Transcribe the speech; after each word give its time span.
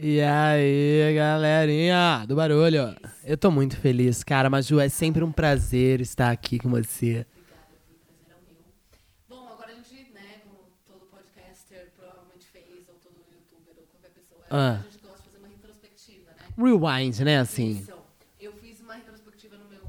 E 0.00 0.20
aí, 0.20 1.12
galerinha 1.16 2.24
do 2.26 2.36
barulho. 2.36 2.94
Eu 3.24 3.36
tô 3.36 3.50
muito 3.50 3.76
feliz, 3.76 4.22
cara. 4.22 4.48
Mas, 4.48 4.66
Ju, 4.66 4.78
é 4.78 4.88
sempre 4.88 5.24
um 5.24 5.32
prazer 5.32 6.00
estar 6.00 6.30
aqui 6.30 6.56
com 6.58 6.68
você. 6.70 7.26
Obrigada, 7.26 8.40
foi 8.46 8.54
prazer 8.54 8.54
o 8.54 8.62
meu. 8.62 9.36
Bom, 9.36 9.48
agora 9.52 9.72
a 9.72 9.74
gente, 9.74 10.12
né, 10.12 10.40
como 10.44 10.70
todo 10.86 11.06
podcaster 11.06 11.90
provavelmente 11.96 12.46
fez, 12.46 12.88
ou 12.88 12.94
todo 13.02 13.16
youtuber, 13.28 13.74
ou 13.76 13.86
qualquer 13.86 14.10
pessoa, 14.10 14.40
Ah. 14.50 14.78
a 14.78 14.82
gente 14.84 14.98
gosta 15.02 15.18
de 15.22 15.24
fazer 15.30 15.38
uma 15.38 15.48
retrospectiva, 15.48 16.30
né? 16.30 16.46
Rewind, 16.56 17.20
né, 17.24 17.38
assim. 17.40 17.70
Isso. 17.80 17.92
Eu 18.38 18.52
fiz 18.52 18.80
uma 18.80 18.94
retrospectiva 18.94 19.56
no 19.56 19.64
meu 19.68 19.82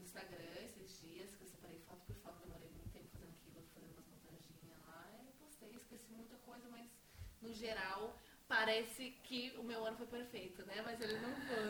Instagram 0.00 0.46
esses 0.64 1.00
dias, 1.02 1.34
que 1.34 1.42
eu 1.42 1.48
separei 1.48 1.80
foto 1.88 2.02
por 2.06 2.14
foto, 2.22 2.38
demorei 2.46 2.70
muito 2.70 2.86
tempo 2.94 3.08
fazendo 3.10 3.34
aquilo, 3.34 3.66
fazendo 3.74 3.90
umas 3.98 4.06
montaginhas 4.14 4.78
lá, 4.86 5.10
e 5.26 5.32
postei, 5.42 5.74
esqueci 5.74 6.12
muita 6.14 6.36
coisa, 6.46 6.70
mas 6.70 6.86
no 7.42 7.52
geral 7.52 8.14
parece 8.48 9.10
que 9.24 9.52
o 9.58 9.64
meu 9.64 9.84
ano 9.84 9.96
foi 9.96 10.06
perfeito, 10.06 10.64
né? 10.66 10.80
Mas 10.84 11.00
ele 11.00 11.18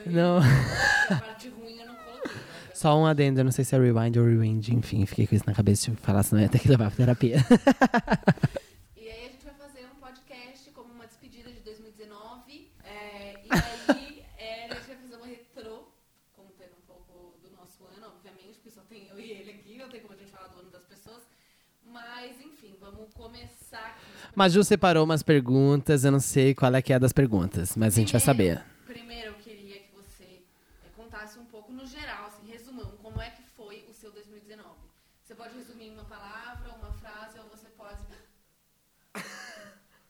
não 0.07 0.41
foi. 0.41 0.51
Não. 0.51 1.17
A 1.17 1.21
parte 1.21 1.49
ruim 1.49 1.79
eu 1.79 1.87
não 1.87 1.95
coloquei. 1.97 2.31
Só 2.75 2.99
um 2.99 3.07
adendo, 3.07 3.41
eu 3.41 3.45
não 3.45 3.53
sei 3.53 3.65
se 3.65 3.75
é 3.75 3.79
rewind 3.79 4.17
ou 4.19 4.25
rewind. 4.27 4.69
Enfim, 4.73 5.07
fiquei 5.07 5.27
com 5.27 5.35
isso 5.35 5.45
na 5.47 5.55
cabeça 5.55 5.91
de 5.91 5.97
falar, 5.99 6.23
senão 6.23 6.41
eu 6.41 6.47
ia 6.47 6.51
ter 6.51 6.59
que 6.59 6.69
levar 6.69 6.89
pra 6.91 6.97
terapia. 6.97 7.37
E 8.97 9.09
aí 9.09 9.27
a 9.27 9.29
gente 9.31 9.45
vai 9.45 9.55
fazer 9.55 9.87
um 9.87 10.01
podcast 10.01 10.71
como 10.71 10.93
uma 10.93 11.07
despedida 11.07 11.51
de 11.51 11.61
2019. 11.61 12.71
é, 12.85 13.35
e 13.45 13.49
aí 13.93 14.25
é, 14.39 14.65
a 14.71 14.75
gente 14.75 14.87
vai 14.87 14.97
fazer 14.97 15.17
uma 15.17 15.27
retrô, 15.27 15.89
contando 16.35 16.73
um 16.77 16.87
pouco 16.87 17.39
do 17.43 17.51
nosso 17.57 17.85
ano, 17.97 18.07
obviamente, 18.15 18.55
porque 18.55 18.71
só 18.71 18.83
tem 18.89 19.07
eu 19.09 19.19
e 19.19 19.31
ele 19.31 19.51
aqui, 19.51 19.79
não 19.79 19.89
tem 19.89 20.01
como 20.01 20.15
a 20.15 20.17
gente 20.17 20.31
falar 20.31 20.49
do 20.49 20.61
ano 20.61 20.71
das 20.71 20.85
pessoas. 20.85 21.23
Mas, 21.85 22.41
enfim, 22.41 22.75
vamos 22.81 23.13
começar 23.15 23.79
aqui. 23.79 24.07
Mas 24.35 24.53
Ju 24.53 24.63
separou 24.65 25.05
umas 25.05 25.23
perguntas, 25.23 26.05
eu 26.05 26.11
não 26.13 26.21
sei 26.21 26.53
qual 26.55 26.75
é 26.75 26.83
que 26.83 26.93
é 26.93 26.99
das 26.99 27.13
perguntas, 27.13 27.77
mas 27.77 27.95
a 27.97 28.01
gente 28.01 28.13
vai 28.13 28.21
saber. 28.21 28.63
Primeiro, 28.85 29.29
eu 29.31 29.35
queria 29.35 29.79
que 29.79 29.93
você 29.95 30.25
é, 30.85 30.89
contasse 30.97 31.39
um 31.39 31.45
pouco, 31.47 31.73
no 31.73 31.87
geral, 31.87 32.27
assim, 32.27 32.45
resumão, 32.51 32.91
como 33.03 33.21
é 33.23 33.31
que 33.31 33.43
foi 33.57 33.85
o 33.89 33.95
seu 33.95 34.11
2019. 34.13 34.69
Você 35.23 35.35
pode 35.35 35.55
resumir 35.57 35.87
em 35.87 35.93
uma 35.95 36.05
palavra, 36.05 36.71
uma 36.75 36.93
frase, 36.93 37.39
ou 37.39 37.47
você 37.49 37.69
pode. 37.69 38.03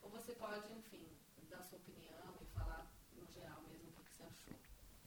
ou 0.03 0.09
você 0.09 0.33
pode, 0.33 0.65
enfim, 0.77 1.05
dar 1.49 1.61
sua 1.63 1.77
opinião 1.77 2.33
e 2.41 2.45
falar 2.57 2.91
no 3.15 3.25
geral 3.31 3.61
mesmo 3.69 3.89
o 3.99 4.03
que 4.03 4.11
você 4.11 4.23
achou. 4.23 4.55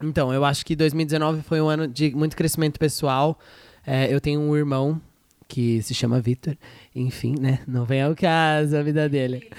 Então, 0.02 0.32
eu 0.32 0.44
acho 0.44 0.64
que 0.64 0.74
2019 0.74 1.42
foi 1.42 1.60
um 1.60 1.68
ano 1.68 1.86
de 1.86 2.14
muito 2.14 2.36
crescimento 2.36 2.78
pessoal. 2.78 3.38
É, 3.86 4.12
eu 4.12 4.20
tenho 4.20 4.40
um 4.40 4.56
irmão 4.56 5.00
que 5.46 5.82
se 5.82 5.94
chama 5.94 6.20
Vitor. 6.20 6.56
Enfim, 6.94 7.34
né? 7.38 7.60
Não 7.66 7.84
vem 7.84 8.02
ao 8.02 8.14
caso 8.14 8.76
a 8.76 8.82
vida 8.82 9.08
dele. 9.08 9.50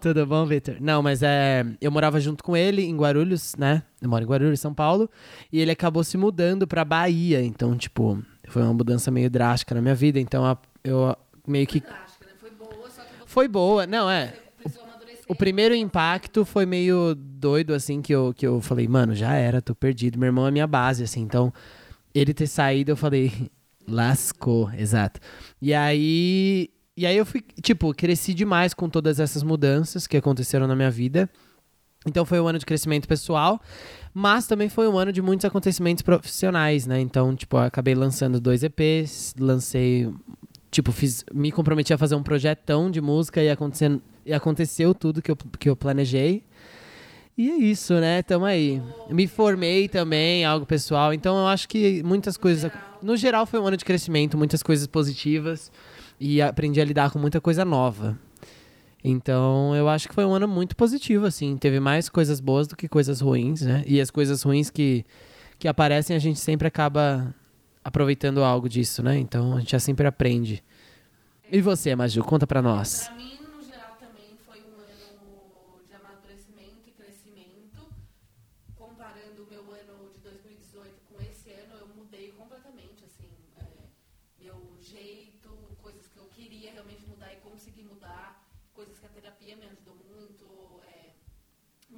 Tudo 0.00 0.24
bom, 0.24 0.46
Vitor? 0.46 0.76
Não, 0.80 1.02
mas 1.02 1.22
é, 1.22 1.66
eu 1.80 1.90
morava 1.90 2.18
junto 2.18 2.42
com 2.42 2.56
ele 2.56 2.82
em 2.82 2.96
Guarulhos, 2.96 3.54
né? 3.56 3.82
Eu 4.00 4.08
moro 4.08 4.24
em 4.24 4.26
Guarulhos, 4.26 4.58
São 4.58 4.72
Paulo. 4.72 5.10
E 5.52 5.60
ele 5.60 5.70
acabou 5.70 6.02
se 6.02 6.16
mudando 6.16 6.66
pra 6.66 6.84
Bahia. 6.84 7.42
Então, 7.42 7.76
tipo, 7.76 8.18
foi 8.48 8.62
uma 8.62 8.72
mudança 8.72 9.10
meio 9.10 9.28
drástica 9.28 9.74
na 9.74 9.82
minha 9.82 9.94
vida. 9.94 10.18
Então, 10.18 10.56
eu 10.82 11.14
meio 11.46 11.66
que. 11.66 11.80
Drástica, 11.80 12.26
né? 12.26 12.32
Foi 12.38 12.50
boa, 12.50 12.90
só 12.90 13.02
que 13.02 13.08
Foi 13.26 13.48
boa, 13.48 13.86
não 13.86 14.08
é? 14.08 14.32
O 15.30 15.34
primeiro 15.36 15.76
impacto 15.76 16.44
foi 16.44 16.66
meio 16.66 17.14
doido, 17.14 17.72
assim, 17.72 18.02
que 18.02 18.12
eu, 18.12 18.34
que 18.36 18.44
eu 18.44 18.60
falei, 18.60 18.88
mano, 18.88 19.14
já 19.14 19.32
era, 19.34 19.62
tô 19.62 19.76
perdido. 19.76 20.18
Meu 20.18 20.26
irmão 20.26 20.44
é 20.44 20.50
minha 20.50 20.66
base, 20.66 21.04
assim. 21.04 21.20
Então, 21.20 21.52
ele 22.12 22.34
ter 22.34 22.48
saído, 22.48 22.90
eu 22.90 22.96
falei, 22.96 23.30
lascou, 23.86 24.68
exato. 24.76 25.20
E 25.62 25.72
aí. 25.72 26.68
E 26.96 27.06
aí 27.06 27.16
eu 27.16 27.24
fui, 27.24 27.44
tipo, 27.62 27.94
cresci 27.94 28.34
demais 28.34 28.74
com 28.74 28.88
todas 28.88 29.20
essas 29.20 29.44
mudanças 29.44 30.08
que 30.08 30.16
aconteceram 30.16 30.66
na 30.66 30.74
minha 30.74 30.90
vida. 30.90 31.30
Então 32.04 32.24
foi 32.24 32.40
um 32.40 32.48
ano 32.48 32.58
de 32.58 32.66
crescimento 32.66 33.06
pessoal, 33.06 33.60
mas 34.12 34.48
também 34.48 34.68
foi 34.68 34.88
um 34.88 34.98
ano 34.98 35.12
de 35.12 35.22
muitos 35.22 35.44
acontecimentos 35.44 36.02
profissionais, 36.02 36.86
né? 36.86 36.98
Então, 36.98 37.36
tipo, 37.36 37.56
acabei 37.56 37.94
lançando 37.94 38.40
dois 38.40 38.64
EPs, 38.64 39.36
lancei, 39.38 40.12
tipo, 40.72 40.90
fiz, 40.90 41.24
me 41.32 41.52
comprometi 41.52 41.94
a 41.94 41.98
fazer 41.98 42.16
um 42.16 42.22
projetão 42.22 42.90
de 42.90 43.00
música 43.00 43.40
e, 43.40 43.48
acontecendo, 43.48 44.02
e 44.30 44.32
aconteceu 44.32 44.94
tudo 44.94 45.20
que 45.20 45.30
eu, 45.30 45.36
que 45.58 45.68
eu 45.68 45.74
planejei. 45.74 46.44
E 47.36 47.50
é 47.50 47.56
isso, 47.56 47.94
né? 47.94 48.22
Tamo 48.22 48.44
aí. 48.44 48.80
Me 49.08 49.26
formei 49.26 49.88
também, 49.88 50.44
algo 50.44 50.64
pessoal. 50.64 51.12
Então 51.12 51.36
eu 51.36 51.46
acho 51.48 51.68
que 51.68 52.00
muitas 52.04 52.36
coisas. 52.36 52.70
No 53.02 53.16
geral, 53.16 53.44
foi 53.44 53.58
um 53.58 53.66
ano 53.66 53.76
de 53.76 53.84
crescimento, 53.84 54.38
muitas 54.38 54.62
coisas 54.62 54.86
positivas. 54.86 55.72
E 56.20 56.40
aprendi 56.40 56.80
a 56.80 56.84
lidar 56.84 57.10
com 57.10 57.18
muita 57.18 57.40
coisa 57.40 57.64
nova. 57.64 58.16
Então 59.02 59.74
eu 59.74 59.88
acho 59.88 60.06
que 60.08 60.14
foi 60.14 60.24
um 60.24 60.32
ano 60.32 60.46
muito 60.46 60.76
positivo, 60.76 61.26
assim. 61.26 61.56
Teve 61.56 61.80
mais 61.80 62.08
coisas 62.08 62.38
boas 62.38 62.68
do 62.68 62.76
que 62.76 62.86
coisas 62.86 63.20
ruins, 63.20 63.62
né? 63.62 63.82
E 63.86 64.00
as 64.00 64.10
coisas 64.10 64.42
ruins 64.42 64.70
que, 64.70 65.04
que 65.58 65.66
aparecem, 65.66 66.14
a 66.14 66.20
gente 66.20 66.38
sempre 66.38 66.68
acaba 66.68 67.34
aproveitando 67.82 68.44
algo 68.44 68.68
disso, 68.68 69.02
né? 69.02 69.18
Então 69.18 69.56
a 69.56 69.60
gente 69.60 69.72
já 69.72 69.80
sempre 69.80 70.06
aprende. 70.06 70.62
E 71.50 71.60
você, 71.60 71.96
Maju, 71.96 72.22
conta 72.22 72.46
pra 72.46 72.62
nós. 72.62 73.08
Pra 73.08 73.16
mim, 73.16 73.38
no 73.42 73.60
geral, 73.64 73.96
também 73.98 74.38
foi 74.46 74.60
um 74.62 74.78
ano 74.78 75.82
de 75.88 75.94
amadurecimento 75.94 76.86
e 76.86 76.92
crescimento. 76.92 77.80
Comparando 78.78 79.42
o 79.42 79.46
meu 79.50 79.64
ano 79.74 80.12
de 80.14 80.20
2018 80.20 80.94
com 81.10 81.20
esse 81.20 81.50
ano, 81.50 81.74
eu 81.80 81.88
mudei 81.96 82.30
completamente, 82.38 83.02
assim, 83.04 83.26
é, 83.58 83.66
meu 84.38 84.62
jeito, 84.80 85.50
coisas 85.82 86.06
que 86.06 86.18
eu 86.18 86.28
queria 86.36 86.70
realmente 86.70 87.04
mudar 87.08 87.32
e 87.32 87.36
consegui 87.42 87.82
mudar, 87.82 88.46
coisas 88.72 88.96
que 89.00 89.06
a 89.06 89.08
terapia 89.08 89.56
me 89.56 89.64
ajudou 89.66 89.96
muito. 90.06 90.46
é, 90.86 91.10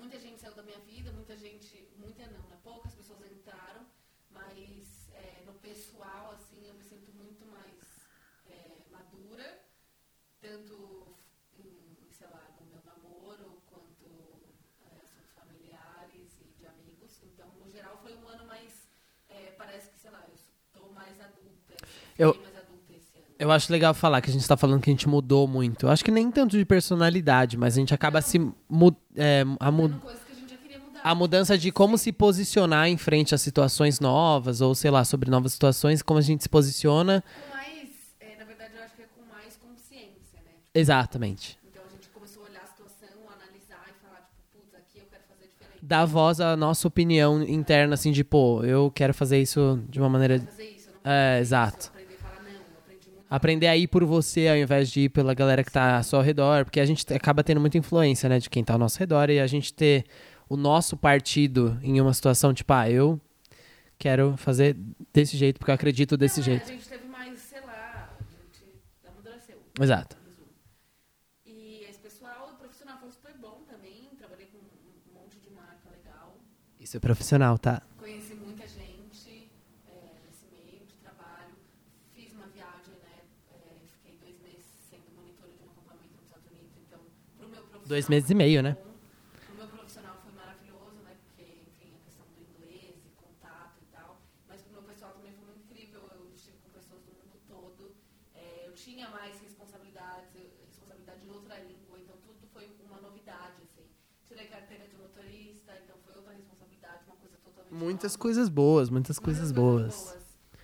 muita 0.03 0.19
gente 0.19 0.41
saiu 0.41 0.55
da 0.55 0.63
minha 0.65 0.79
vida, 0.81 1.13
muita 1.13 1.37
gente, 1.37 1.89
muita 1.97 2.27
não, 2.27 2.43
né? 2.49 2.59
Poucas 2.65 2.93
pessoas 2.93 3.21
entraram, 3.31 3.87
mas 4.31 5.09
é, 5.13 5.43
no 5.47 5.55
pessoal, 5.55 6.33
assim, 6.33 6.67
eu 6.67 6.75
me 6.75 6.83
sinto 6.83 7.13
muito 7.13 7.47
mais 7.47 7.79
é, 8.51 8.79
madura, 8.91 9.61
tanto 10.41 11.07
em, 11.57 12.09
sei 12.11 12.27
lá, 12.27 12.45
no 12.61 12.67
meu 12.67 12.83
namoro, 12.85 13.63
quanto 13.71 14.43
é, 14.91 14.97
assuntos 15.05 15.33
familiares 15.35 16.33
e 16.41 16.45
de 16.59 16.67
amigos. 16.67 17.23
Então, 17.23 17.49
no 17.61 17.71
geral, 17.71 17.97
foi 18.03 18.17
um 18.17 18.27
ano 18.29 18.45
mais, 18.47 18.89
é, 19.29 19.53
parece 19.53 19.89
que, 19.93 19.99
sei 20.01 20.11
lá, 20.11 20.25
eu 20.27 20.35
estou 20.35 20.93
mais 20.93 21.21
adulta, 21.21 21.75
Eu- 22.19 22.33
fiquei 22.35 22.51
mais 22.51 22.59
adulta 22.65 22.93
esse 22.93 23.19
ano. 23.19 23.32
Eu 23.43 23.51
acho 23.51 23.73
legal 23.73 23.93
falar 23.93 24.21
que 24.21 24.31
a 24.31 24.33
gente 24.33 24.47
tá 24.47 24.57
falando 24.57 24.81
que 24.81 24.89
a 24.89 24.93
gente 24.93 25.09
mudou 25.09 25.49
muito. 25.49 25.87
Eu 25.87 25.91
acho 25.91 26.05
que 26.05 26.13
nem 26.13 26.31
tanto 26.31 26.57
de 26.57 26.65
personalidade, 26.65 27.57
mas 27.57 27.75
a 27.77 27.81
gente 27.81 27.93
acaba 27.93 28.23
se. 28.23 28.39
Mu 28.69 28.97
é, 29.17 29.43
a, 29.59 29.69
mu 29.69 29.83
Mudando 29.83 30.01
coisas 30.01 30.21
que 30.23 30.81
a 31.03 31.13
mudança 31.13 31.59
de 31.59 31.73
como 31.73 31.99
se 31.99 32.13
posicionar 32.13 32.87
em 32.87 32.97
frente 32.97 33.35
a 33.35 33.39
situações 33.39 33.99
novas, 33.99 34.61
ou 34.61 34.73
sei 34.77 34.93
lá, 34.93 35.05
sobre 35.05 35.29
novas 35.29 35.55
situações, 35.55 36.03
como 36.03 36.21
a 36.21 36.23
gente 36.23 36.45
se 36.45 36.49
posiciona. 36.49 37.21
Com 37.21 37.57
mais, 37.57 37.89
é, 38.21 38.37
na 38.39 38.45
verdade, 38.45 38.71
eu 38.77 38.85
acho 38.85 38.95
que 38.95 39.03
é 39.03 39.07
com 39.07 39.35
mais 39.35 39.57
consciência, 39.57 40.39
né? 40.45 40.53
Exatamente. 40.73 41.59
Então, 41.69 41.83
a 41.85 41.91
gente 41.91 42.09
começou 42.11 42.45
a 42.45 42.47
olhar 42.49 42.63
a 42.63 42.67
situação, 42.69 43.09
analisar 43.27 43.83
e 43.91 44.07
falar, 44.07 44.21
tipo, 44.21 44.57
putz, 44.57 44.73
aqui 44.73 44.99
eu 45.01 45.07
quero 45.11 45.25
fazer 45.29 45.47
diferente. 45.51 45.79
Dar 45.83 46.05
voz 46.05 46.41
à 46.41 46.57
nossa 46.57 46.87
opinião 46.87 47.43
interna, 47.43 47.95
assim, 47.95 48.13
de, 48.13 48.23
pô, 48.23 48.63
eu 48.63 48.89
quero 48.95 49.13
fazer 49.13 49.43
isso 49.43 49.83
de 49.89 49.99
uma 49.99 50.09
maneira. 50.09 50.39
Fazer 50.39 50.63
isso, 50.71 50.91
eu 50.91 50.95
não 51.05 51.11
É, 51.11 51.31
fazer 51.33 51.41
exato. 51.41 51.79
isso, 51.81 51.89
aprender 51.89 52.15
a 52.15 52.19
falar 52.19 52.43
não, 52.45 52.53
eu 52.53 52.61
aprendi 52.79 53.11
muito 53.11 53.22
Aprender 53.35 53.67
a 53.67 53.77
ir 53.77 53.89
por 53.89 54.05
você 54.05 54.47
ao 54.49 54.57
invés 54.57 54.91
de 54.91 55.03
ir 55.03 55.09
pela 55.09 55.33
galera 55.33 55.65
que 55.65 55.73
tá 55.73 55.97
ao 55.97 56.03
seu 56.03 56.21
redor, 56.21 56.65
porque 56.67 56.79
a 56.79 56.85
gente 56.85 57.11
acaba 57.15 57.43
tendo 57.43 57.61
muita 57.61 57.79
influência, 57.79 58.29
né, 58.29 58.39
de 58.39 58.51
quem 58.51 58.63
tá 58.63 58.75
ao 58.75 58.79
nosso 58.79 58.99
redor, 58.99 59.31
e 59.31 59.41
a 59.41 59.47
gente 59.47 59.73
ter 59.73 60.05
o 60.51 60.57
nosso 60.57 60.99
partido 60.99 61.79
em 61.83 61.99
uma 61.99 62.13
situação, 62.13 62.53
tipo, 62.53 62.71
ah, 62.75 62.91
eu 62.91 63.19
quero 63.99 64.37
fazer 64.37 64.77
desse 65.15 65.37
jeito, 65.37 65.59
porque 65.59 65.71
eu 65.71 65.75
acredito 65.75 66.15
desse 66.15 66.41
Não, 66.41 66.47
é, 66.47 66.51
jeito. 66.51 66.65
A 66.65 66.73
gente 66.73 66.89
teve 66.89 67.07
mais, 67.07 67.39
sei 67.39 67.61
lá, 67.63 68.11
a 68.21 68.23
gente 68.23 68.67
amadureceu. 69.09 69.57
Exato. 69.81 70.17
E 71.47 71.87
esse 71.89 72.01
pessoal, 72.01 72.55
profissional 72.59 72.99
foi 73.01 73.11
super 73.13 73.33
bom 73.41 73.63
também. 73.67 74.11
Trabalhei 74.19 74.47
com 74.47 74.59
um 74.59 75.15
monte 75.15 75.39
de 75.39 75.49
marca 75.51 75.89
legal. 75.89 76.37
Isso 76.79 76.99
é 76.99 77.01
profissional, 77.01 77.57
tá? 77.57 77.81
Conheci 77.97 78.35
muita 78.35 78.67
gente 78.69 79.49
é, 79.89 80.19
nesse 80.27 80.45
meio 80.53 80.85
de 80.85 80.95
trabalho. 80.97 81.55
Fiz 82.13 82.31
uma 82.35 82.49
viagem, 82.49 82.93
né? 83.01 83.23
é, 83.55 83.87
fiquei 83.87 84.19
dois 84.21 84.37
meses 84.43 84.67
sendo 84.91 85.07
monitora 85.15 85.53
de 85.53 85.63
um 85.63 85.71
acampamento 85.71 86.13
nos 86.17 86.25
Estados 86.27 86.51
Unidos. 86.51 86.75
Então, 86.87 87.01
pro 87.39 87.49
meu 87.49 87.63
profissional. 87.63 87.73
Dois 87.93 88.09
meses 88.09 88.31
e 88.31 88.35
meio, 88.35 88.63
né? 88.63 88.75
O 89.53 89.55
meu 89.55 89.69
profissional 89.69 90.17
foi 90.25 90.33
maravilhoso, 90.33 90.97
né? 91.05 91.15
Porque, 91.25 91.45
enfim, 91.69 91.93
a 91.93 92.01
questão 92.07 92.25
do 92.33 92.41
inglês 92.41 92.97
e 93.05 93.11
contato 93.21 93.77
e 93.83 93.87
tal. 93.95 94.17
Mas 94.49 94.63
pro 94.63 94.73
meu 94.73 94.83
pessoal 94.85 95.13
também 95.13 95.33
foi 95.37 95.45
muito 95.45 95.61
incrível. 95.71 96.01
Eu 96.15 96.33
estive 96.35 96.57
com 96.65 96.71
pessoas 96.71 97.03
do 97.03 97.13
mundo 97.13 97.37
todo. 97.47 97.95
É, 98.35 98.67
eu 98.67 98.73
tinha 98.73 99.11
mais 99.11 99.39
responsabilidades, 99.43 100.33
responsabilidade 100.67 101.21
em 101.27 101.31
outra 101.31 101.59
língua. 101.59 101.99
Então, 102.01 102.17
tudo 102.25 102.47
foi 102.51 102.65
uma 102.89 102.99
novidade, 102.99 103.61
assim. 103.63 103.85
Tirei 104.27 104.47
carteira 104.47 104.89
de 104.89 104.97
motorista, 104.97 105.73
então 105.85 105.97
foi 106.07 106.15
outra 106.17 106.33
responsabilidade, 106.33 107.05
uma 107.07 107.17
coisa 107.17 107.37
totalmente 107.45 107.75
Muitas 107.75 108.13
nova. 108.13 108.23
coisas 108.23 108.49
boas, 108.49 108.89
muitas 108.89 109.19
Muitas 109.19 109.37
coisas 109.37 109.53
boas. 109.53 110.17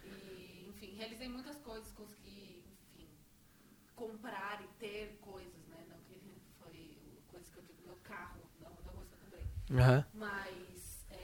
E, 0.02 0.64
enfim, 0.70 0.94
realizei 0.96 1.28
muitas 1.28 1.58
coisas, 1.58 1.92
consegui, 1.92 2.64
enfim, 2.96 3.06
comprar 3.94 4.64
e 4.64 4.69
ter 4.81 5.19
coisas, 5.20 5.66
né? 5.69 5.84
Não 5.90 5.98
que 6.08 6.19
foi 6.58 6.98
coisas 7.31 7.48
que 7.50 7.58
eu 7.58 7.62
digo, 7.64 7.82
meu 7.84 7.96
carro, 8.02 8.40
não, 8.62 8.70
não 8.70 8.92
coisa 8.94 9.14
que 9.16 9.26
Aham. 9.70 10.05
Mas 10.15 11.05
é, 11.11 11.23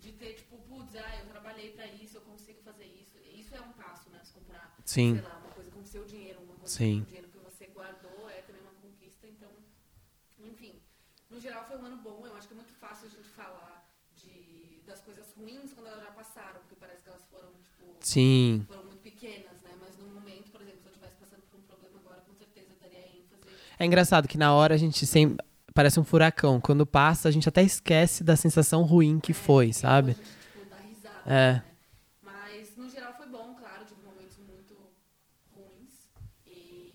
de 0.00 0.12
ter, 0.12 0.34
tipo, 0.34 0.56
putz, 0.58 0.94
ah, 0.96 1.16
eu 1.20 1.26
trabalhei 1.28 1.72
pra 1.72 1.86
isso, 1.86 2.16
eu 2.18 2.22
consigo 2.22 2.60
fazer 2.62 2.86
isso. 2.86 3.18
Isso 3.18 3.54
é 3.54 3.60
um 3.60 3.72
passo, 3.72 4.08
né? 4.10 4.20
Se 4.24 4.32
comprar, 4.32 4.76
Sim. 4.84 5.14
sei 5.14 5.22
lá, 5.22 5.36
uma 5.38 5.50
coisa 5.50 5.70
com 5.70 5.84
seu 5.84 6.04
dinheiro, 6.04 6.40
uma 6.40 6.54
coisa 6.54 6.74
Sim. 6.74 6.98
com 6.98 7.02
o 7.02 7.06
dinheiro 7.06 7.28
que 7.28 7.38
você 7.38 7.66
guardou, 7.66 8.30
é 8.30 8.40
também 8.42 8.62
uma 8.62 8.72
conquista. 8.74 9.26
Então, 9.26 9.50
enfim, 10.38 10.80
no 11.30 11.40
geral 11.40 11.66
foi 11.66 11.76
um 11.78 11.84
ano 11.84 11.96
bom. 11.98 12.26
Eu 12.26 12.34
acho 12.36 12.48
que 12.48 12.54
é 12.54 12.56
muito 12.56 12.72
fácil 12.74 13.06
a 13.08 13.10
gente 13.10 13.28
falar 13.28 13.86
de, 14.16 14.80
das 14.86 15.00
coisas 15.02 15.32
ruins 15.34 15.72
quando 15.72 15.88
elas 15.88 16.02
já 16.02 16.10
passaram, 16.12 16.60
porque 16.60 16.76
parece 16.76 17.02
que 17.02 17.08
elas 17.08 17.24
foram, 17.30 17.52
tipo, 17.52 17.96
Sim. 18.00 18.64
foram 18.66 18.84
muito 18.84 19.02
pequenas, 19.02 19.60
né? 19.62 19.76
Mas 19.80 19.96
no 19.98 20.06
momento, 20.08 20.50
por 20.50 20.62
exemplo, 20.62 20.80
se 20.80 20.86
eu 20.86 20.92
estivesse 20.92 21.16
passando 21.16 21.42
por 21.50 21.58
um 21.60 21.62
problema 21.62 21.98
agora, 21.98 22.20
com 22.22 22.34
certeza 22.34 22.72
eu 22.72 22.78
daria 22.78 23.06
ênfase. 23.18 23.42
É 23.78 23.84
engraçado 23.84 24.26
que 24.28 24.38
na 24.38 24.54
hora 24.54 24.74
a 24.74 24.78
gente 24.78 25.04
sempre. 25.06 25.44
Parece 25.76 26.00
um 26.00 26.04
furacão. 26.04 26.58
Quando 26.58 26.86
passa, 26.86 27.28
a 27.28 27.30
gente 27.30 27.46
até 27.50 27.62
esquece 27.62 28.24
da 28.24 28.34
sensação 28.34 28.82
ruim 28.82 29.20
que 29.20 29.34
foi, 29.34 29.74
sabe? 29.74 30.12
Gente, 30.12 30.22
tipo, 30.24 30.74
risada, 30.88 31.20
É. 31.26 31.52
né? 31.52 31.64
Mas, 32.22 32.74
no 32.78 32.88
geral, 32.88 33.12
foi 33.14 33.26
bom, 33.26 33.54
claro. 33.60 33.84
Tive 33.84 34.00
momentos 34.02 34.38
muito 34.38 34.74
ruins. 35.54 35.92
E... 36.46 36.94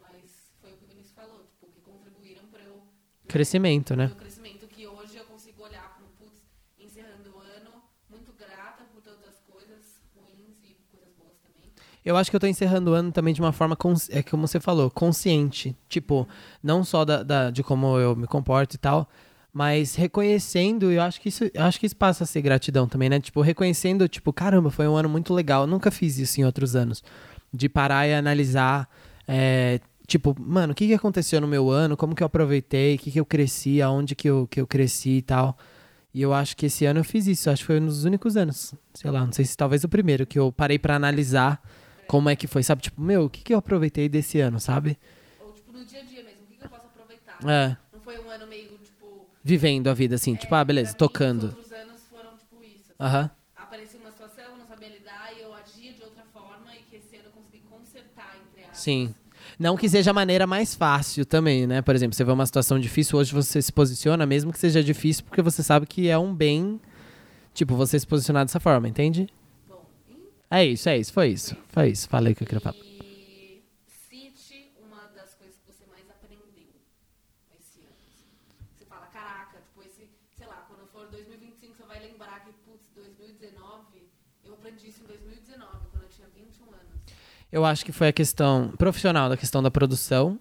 Mas 0.00 0.30
foi 0.60 0.72
o 0.72 0.76
que 0.78 0.84
o 0.84 0.88
Vinícius 0.88 1.14
falou, 1.14 1.44
tipo, 1.46 1.66
que 1.72 1.80
contribuíram 1.80 2.42
para 2.50 2.62
eu... 2.64 2.82
Crescimento, 3.28 3.94
né? 3.94 4.08
Meu 4.08 4.16
crescimento, 4.16 4.66
que 4.66 4.84
hoje 4.84 5.16
eu 5.16 5.24
consigo 5.26 5.62
olhar 5.62 5.94
como, 5.94 6.08
putz, 6.18 6.42
encerrando 6.80 7.30
o 7.36 7.38
ano, 7.38 7.70
muito 8.10 8.32
grata 8.32 8.82
por 8.92 9.00
todas 9.00 9.22
as 9.28 9.38
coisas 9.48 10.02
ruins 10.16 10.58
e 10.64 10.74
coisas 10.90 11.14
boas 11.14 11.38
também. 11.38 11.70
Eu 12.04 12.16
acho 12.16 12.30
que 12.30 12.36
eu 12.36 12.40
tô 12.40 12.46
encerrando 12.46 12.90
o 12.90 12.94
ano 12.94 13.12
também 13.12 13.32
de 13.32 13.40
uma 13.40 13.52
forma, 13.52 13.76
é 14.10 14.22
como 14.22 14.46
você 14.48 14.58
falou, 14.58 14.90
consciente. 14.90 15.76
Tipo, 15.88 16.26
não 16.62 16.82
só 16.82 17.04
da, 17.04 17.22
da- 17.22 17.50
de 17.50 17.62
como 17.62 17.96
eu 17.98 18.16
me 18.16 18.26
comporto 18.26 18.74
e 18.74 18.78
tal, 18.78 19.08
mas 19.52 19.94
reconhecendo, 19.94 20.90
eu 20.90 21.00
acho 21.02 21.20
que 21.20 21.28
isso, 21.28 21.44
eu 21.52 21.62
acho 21.64 21.78
que 21.78 21.86
isso 21.86 21.96
passa 21.96 22.24
a 22.24 22.26
ser 22.26 22.40
gratidão 22.42 22.88
também, 22.88 23.08
né? 23.08 23.20
Tipo, 23.20 23.40
reconhecendo, 23.40 24.08
tipo, 24.08 24.32
caramba, 24.32 24.70
foi 24.70 24.88
um 24.88 24.96
ano 24.96 25.08
muito 25.08 25.32
legal. 25.32 25.62
Eu 25.62 25.66
nunca 25.68 25.90
fiz 25.90 26.18
isso 26.18 26.40
em 26.40 26.44
outros 26.44 26.74
anos. 26.74 27.04
De 27.52 27.68
parar 27.68 28.08
e 28.08 28.14
analisar, 28.14 28.88
é, 29.28 29.78
tipo, 30.06 30.34
mano, 30.40 30.72
o 30.72 30.74
que, 30.74 30.86
que 30.88 30.94
aconteceu 30.94 31.40
no 31.40 31.46
meu 31.46 31.70
ano? 31.70 31.96
Como 31.96 32.14
que 32.14 32.22
eu 32.22 32.26
aproveitei? 32.26 32.94
O 32.96 32.98
que, 32.98 33.10
que 33.12 33.20
eu 33.20 33.26
cresci? 33.26 33.80
Aonde 33.82 34.14
que 34.16 34.28
eu, 34.28 34.48
que 34.50 34.60
eu 34.60 34.66
cresci 34.66 35.18
e 35.18 35.22
tal. 35.22 35.56
E 36.14 36.20
eu 36.22 36.32
acho 36.34 36.56
que 36.56 36.66
esse 36.66 36.84
ano 36.86 37.00
eu 37.00 37.04
fiz 37.04 37.26
isso. 37.26 37.48
Acho 37.50 37.62
que 37.62 37.66
foi 37.66 37.78
um 37.80 37.86
dos 37.86 38.04
únicos 38.04 38.36
anos. 38.38 38.74
Sei 38.94 39.10
lá, 39.10 39.24
não 39.24 39.32
sei 39.32 39.44
se 39.44 39.54
talvez 39.56 39.84
o 39.84 39.88
primeiro, 39.88 40.26
que 40.26 40.38
eu 40.38 40.50
parei 40.50 40.78
pra 40.78 40.96
analisar 40.96 41.62
como 42.12 42.28
é 42.28 42.36
que 42.36 42.46
foi, 42.46 42.62
sabe? 42.62 42.82
Tipo, 42.82 43.00
meu, 43.00 43.24
o 43.24 43.30
que, 43.30 43.42
que 43.42 43.54
eu 43.54 43.58
aproveitei 43.58 44.06
desse 44.06 44.38
ano, 44.38 44.60
sabe? 44.60 44.98
Ou, 45.42 45.50
tipo, 45.54 45.72
no 45.72 45.82
dia 45.82 46.00
a 46.00 46.02
dia 46.02 46.22
mesmo, 46.22 46.42
o 46.42 46.46
que, 46.46 46.56
que 46.56 46.66
eu 46.66 46.68
posso 46.68 46.84
aproveitar? 46.86 47.38
É, 47.48 47.74
Não 47.90 48.00
foi 48.02 48.18
um 48.18 48.28
ano 48.28 48.46
meio, 48.48 48.68
tipo... 48.84 49.26
vivendo 49.42 49.88
a 49.88 49.94
vida 49.94 50.14
assim, 50.16 50.36
tipo, 50.36 50.54
ah, 50.54 50.62
beleza, 50.62 50.94
pra 50.94 51.04
mim, 51.04 51.08
tocando. 51.08 51.44
Os 51.44 51.50
outros 51.52 51.72
anos 51.72 52.02
foram, 52.10 52.28
tipo, 52.36 52.62
isso. 52.64 52.92
Aham. 53.00 53.30
Aparecia 53.56 53.98
uma 53.98 54.10
situação, 54.10 54.44
eu 54.44 54.58
não 54.58 54.66
sabia 54.66 54.88
lidar, 54.90 55.32
e 55.34 55.40
eu 55.40 55.54
agia 55.54 55.90
de 55.94 56.02
outra 56.02 56.22
forma, 56.34 56.68
e 56.78 56.82
que 56.90 56.96
esse 56.96 57.16
ano 57.16 57.28
eu 57.28 57.32
consegui 57.32 57.62
consertar, 57.70 58.36
entre 58.36 58.60
aspas. 58.60 58.78
Sim. 58.78 59.14
Não 59.58 59.74
que 59.74 59.88
seja 59.88 60.10
a 60.10 60.14
maneira 60.14 60.46
mais 60.46 60.74
fácil 60.74 61.24
também, 61.24 61.66
né? 61.66 61.80
Por 61.80 61.94
exemplo, 61.94 62.14
você 62.14 62.24
vê 62.24 62.30
uma 62.30 62.44
situação 62.44 62.78
difícil, 62.78 63.18
hoje 63.18 63.32
você 63.32 63.62
se 63.62 63.72
posiciona, 63.72 64.26
mesmo 64.26 64.52
que 64.52 64.58
seja 64.58 64.84
difícil, 64.84 65.24
porque 65.24 65.40
você 65.40 65.62
sabe 65.62 65.86
que 65.86 66.10
é 66.10 66.18
um 66.18 66.34
bem, 66.34 66.78
tipo, 67.54 67.74
você 67.74 67.98
se 67.98 68.06
posicionar 68.06 68.44
dessa 68.44 68.60
forma, 68.60 68.86
entende? 68.86 69.26
É 70.52 70.64
isso, 70.64 70.88
é 70.88 70.98
isso, 70.98 71.12
foi 71.12 71.28
isso. 71.30 71.56
Foi 71.68 71.88
isso, 71.90 72.08
falei 72.08 72.32
o 72.32 72.36
que 72.36 72.42
eu 72.42 72.46
queria 72.46 72.60
falar. 72.60 72.76
E 73.26 73.62
cite 74.10 74.70
uma 74.84 75.00
das 75.16 75.34
coisas 75.34 75.56
que 75.56 75.66
você 75.72 75.84
mais 75.90 76.04
aprendeu 76.10 76.44
esse 77.58 77.80
ano. 77.80 77.96
assim. 78.12 78.28
Você 78.76 78.84
fala, 78.84 79.06
caraca, 79.06 79.58
tipo, 79.60 79.82
esse, 79.82 80.08
sei 80.36 80.46
lá, 80.46 80.64
quando 80.68 80.86
for 80.92 81.08
2025, 81.08 81.74
você 81.76 81.84
vai 81.84 82.00
lembrar 82.00 82.44
que, 82.44 82.52
putz, 82.64 82.84
2019, 82.94 84.02
eu 84.44 84.54
aprendi 84.54 84.88
isso 84.88 85.02
em 85.02 85.06
2019, 85.06 85.86
quando 85.90 86.02
eu 86.04 86.08
tinha 86.10 86.28
21 86.36 86.66
anos. 86.74 87.00
Eu 87.50 87.64
acho 87.64 87.84
que 87.84 87.92
foi 87.92 88.08
a 88.08 88.12
questão 88.12 88.70
profissional 88.78 89.28
da 89.30 89.36
questão 89.36 89.62
da 89.62 89.70
produção 89.70 90.38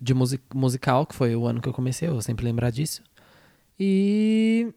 de 0.00 0.12
musi- 0.14 0.40
musical, 0.54 1.06
que 1.06 1.14
foi 1.14 1.36
o 1.36 1.46
ano 1.46 1.60
que 1.62 1.68
eu 1.68 1.72
comecei, 1.72 2.08
eu 2.08 2.12
vou 2.14 2.22
sempre 2.22 2.44
lembrar 2.44 2.70
disso. 2.70 3.02
E 3.80 4.72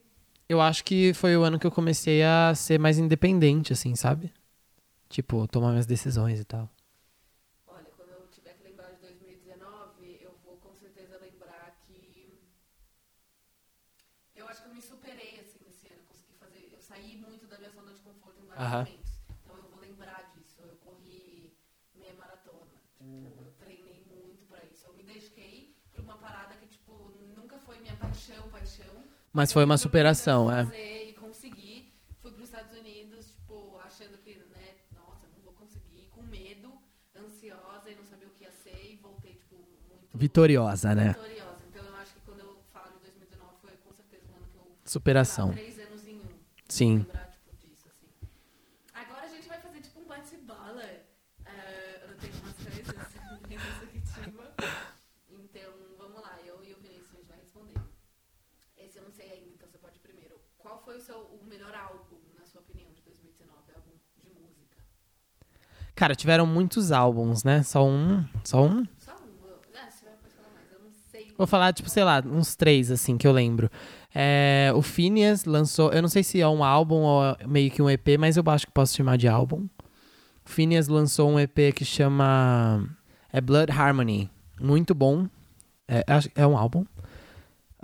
eu 0.49 0.61
acho 0.61 0.83
que 0.85 1.13
foi 1.13 1.37
o 1.37 1.43
ano 1.43 1.59
que 1.59 1.67
eu 1.67 1.71
comecei 1.71 2.23
a 2.23 2.53
ser 2.55 2.79
mais 2.79 2.97
independente, 2.99 3.73
assim, 3.73 3.95
sabe? 3.95 4.31
Tipo, 5.15 5.47
tomar 5.47 5.69
minhas 5.71 5.85
decisões 5.85 6.39
e 6.41 6.43
tal. 6.43 6.69
Olha, 7.67 7.89
quando 7.95 8.09
eu 8.11 8.27
tiver 8.35 8.53
que 8.57 8.63
lembrar 8.63 8.89
de 8.95 8.99
2019, 8.99 10.19
eu 10.21 10.33
vou 10.43 10.57
com 10.57 10.73
certeza 10.75 11.17
lembrar 11.19 11.67
que. 11.87 12.37
Eu 14.35 14.45
acho 14.49 14.61
que 14.63 14.67
eu 14.69 14.75
me 14.75 14.81
superei 14.81 15.39
assim 15.39 15.59
nesse 15.65 15.87
ano. 15.93 16.03
Consegui 16.09 16.33
fazer. 16.37 16.69
Eu 16.73 16.81
saí 16.81 17.15
muito 17.17 17.47
da 17.47 17.57
minha 17.57 17.71
zona 17.71 17.93
de 17.93 18.01
conforto 18.01 18.41
em 18.41 18.45
vários 18.45 18.65
Aham. 18.65 18.83
momentos. 18.83 19.11
Então 19.41 19.55
eu 19.55 19.69
vou 19.71 19.79
lembrar 19.79 20.21
disso. 20.35 20.57
Eu 20.61 20.75
corri 20.83 21.57
meia 21.95 22.13
maratona. 22.15 22.75
Tipo, 22.99 23.41
eu 23.45 23.53
treinei 23.57 24.03
muito 24.13 24.45
pra 24.49 24.61
isso. 24.65 24.85
Eu 24.85 24.93
me 24.95 25.03
dediquei 25.03 25.73
pra 25.93 26.01
uma 26.01 26.17
parada 26.17 26.55
que, 26.55 26.67
tipo, 26.67 26.91
nunca 27.37 27.57
foi 27.59 27.79
minha 27.79 27.95
paixão, 27.95 28.49
paixão. 28.49 28.95
Mas 29.31 29.53
foi 29.53 29.63
uma 29.63 29.75
Eu 29.75 29.79
superação, 29.79 30.49
tentando 30.49 30.59
é. 30.59 30.65
fazer 30.65 31.09
E 31.09 31.13
consegui. 31.13 31.93
Fui 32.21 32.31
para 32.31 32.41
os 32.41 32.49
Estados 32.49 32.77
Unidos, 32.77 33.27
tipo, 33.35 33.77
achando 33.77 34.17
que, 34.17 34.33
né, 34.55 34.75
nossa, 34.95 35.27
não 35.27 35.39
vou 35.43 35.53
conseguir, 35.53 36.07
com 36.09 36.23
medo, 36.23 36.73
ansiosa 37.15 37.91
e 37.91 37.95
não 37.95 38.03
sabia 38.03 38.27
o 38.27 38.31
que 38.31 38.43
ia 38.45 38.51
ser 38.51 38.93
e 38.93 38.95
voltei, 38.97 39.33
tipo, 39.35 39.55
muito 39.87 40.04
Vitoriosa, 40.15 40.95
né? 40.95 41.09
vitoriosa. 41.09 41.57
Então 41.69 41.85
eu 41.85 41.95
acho 41.97 42.13
que 42.13 42.19
quando 42.21 42.39
eu 42.39 42.57
falo 42.71 42.93
de 42.93 42.99
2019 42.99 43.53
foi 43.61 43.71
com 43.77 43.93
certeza 43.93 44.23
um 44.31 44.35
ano 44.37 44.47
que 44.51 44.57
eu 44.57 44.77
Superação. 44.85 45.51
três 45.53 45.79
anos 45.79 46.07
em 46.07 46.15
um. 46.15 46.21
Sim. 46.69 46.97
Lembrar, 46.99 47.29
tipo, 47.31 47.55
disso, 47.57 47.87
assim. 47.89 48.07
Agora 48.93 49.25
a 49.25 49.27
gente 49.27 49.47
vai 49.47 49.59
fazer 49.59 49.81
tipo 49.81 49.99
um 49.99 50.05
bate-bola. 50.05 50.83
Ah, 51.45 51.99
eu 52.09 52.17
tenho 52.17 52.33
umas 52.41 52.55
coisas 52.55 53.41
bem 53.47 53.57
consecutiva. 53.59 54.53
Então, 55.29 55.71
vamos 55.97 56.21
lá, 56.21 56.39
eu 56.45 56.63
e 56.63 56.73
o 56.73 56.77
Vinícius 56.77 57.11
a 57.13 57.17
gente 57.17 57.27
vai 57.27 57.37
responder. 57.37 57.81
Esse 58.77 58.97
eu 58.97 59.03
não 59.03 59.11
sei 59.11 59.31
ainda, 59.31 59.49
então 59.55 59.67
você 59.69 59.77
pode 59.77 59.97
ir 59.97 59.99
primeiro. 59.99 60.39
Qual 60.57 60.81
foi 60.83 60.97
o 60.97 61.01
seu 61.01 61.17
o 61.19 61.43
melhor 61.45 61.73
álbum, 61.75 62.17
na 62.39 62.45
sua 62.45 62.61
opinião, 62.61 62.91
de 62.93 63.01
2019? 63.03 63.61
Álbum 63.75 63.91
de 64.23 64.29
música? 64.29 64.77
Cara, 65.93 66.15
tiveram 66.15 66.45
muitos 66.47 66.91
álbuns, 66.91 67.43
né? 67.43 67.63
Só 67.63 67.85
um. 67.85 68.25
Só 68.43 68.63
um? 68.65 68.85
Só 68.99 69.15
um. 69.15 69.47
eu- 69.47 69.61
Ah, 69.75 69.89
você 69.89 70.05
vai 70.05 70.15
pode 70.17 70.33
falar 70.33 70.49
mais, 70.49 70.71
eu 70.71 70.79
não 70.79 70.91
sei. 70.91 71.24
Vou 71.37 71.45
falar, 71.45 71.73
tipo, 71.73 71.89
sei 71.89 72.03
lá, 72.03 72.23
uns 72.25 72.55
três, 72.55 72.89
assim, 72.89 73.17
que 73.17 73.27
eu 73.27 73.31
lembro. 73.31 73.69
É, 74.13 74.71
o 74.73 74.81
Phineas 74.81 75.45
lançou. 75.45 75.91
Eu 75.91 76.01
não 76.01 76.09
sei 76.09 76.23
se 76.23 76.39
é 76.39 76.47
um 76.47 76.63
álbum 76.63 77.01
ou 77.01 77.37
meio 77.45 77.69
que 77.69 77.81
um 77.81 77.89
EP, 77.89 78.17
mas 78.17 78.37
eu 78.37 78.43
acho 78.47 78.65
que 78.65 78.71
posso 78.71 78.95
chamar 78.95 79.17
de 79.17 79.27
álbum. 79.27 79.67
O 80.45 80.49
Phineas 80.49 80.87
lançou 80.87 81.29
um 81.29 81.39
EP 81.39 81.73
que 81.75 81.83
chama. 81.83 82.87
É 83.33 83.41
Blood 83.41 83.71
Harmony. 83.71 84.29
Muito 84.59 84.95
bom. 84.95 85.27
É, 85.87 86.03
é 86.35 86.47
um 86.47 86.57
álbum. 86.57 86.85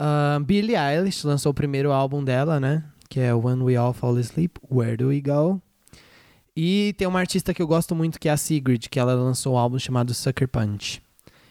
Ah, 0.03 0.39
Billie 0.43 0.75
Eilish 0.75 1.27
lançou 1.27 1.51
o 1.51 1.53
primeiro 1.53 1.91
álbum 1.91 2.23
dela, 2.23 2.59
né? 2.59 2.83
Que 3.07 3.19
é 3.19 3.33
When 3.33 3.61
We 3.61 3.75
All 3.75 3.93
Fall 3.93 4.17
Asleep, 4.17 4.59
Where 4.71 4.97
Do 4.97 5.09
We 5.09 5.21
Go? 5.21 5.61
E 6.55 6.95
tem 6.97 7.07
uma 7.07 7.19
artista 7.19 7.53
que 7.53 7.61
eu 7.61 7.67
gosto 7.67 7.95
muito, 7.95 8.19
que 8.19 8.27
é 8.27 8.31
a 8.31 8.37
Sigrid, 8.37 8.87
que 8.89 8.99
ela 8.99 9.13
lançou 9.13 9.53
um 9.53 9.57
álbum 9.57 9.77
chamado 9.77 10.13
Sucker 10.13 10.47
Punch. 10.47 11.01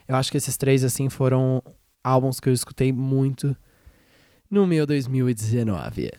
Eu 0.05 0.15
acho 0.15 0.29
que 0.29 0.37
esses 0.37 0.57
três, 0.57 0.83
assim, 0.83 1.07
foram 1.07 1.63
álbuns 2.03 2.39
que 2.39 2.49
eu 2.49 2.53
escutei 2.53 2.91
muito 2.91 3.55
no 4.49 4.65
meu 4.67 4.85
2019. 4.85 6.11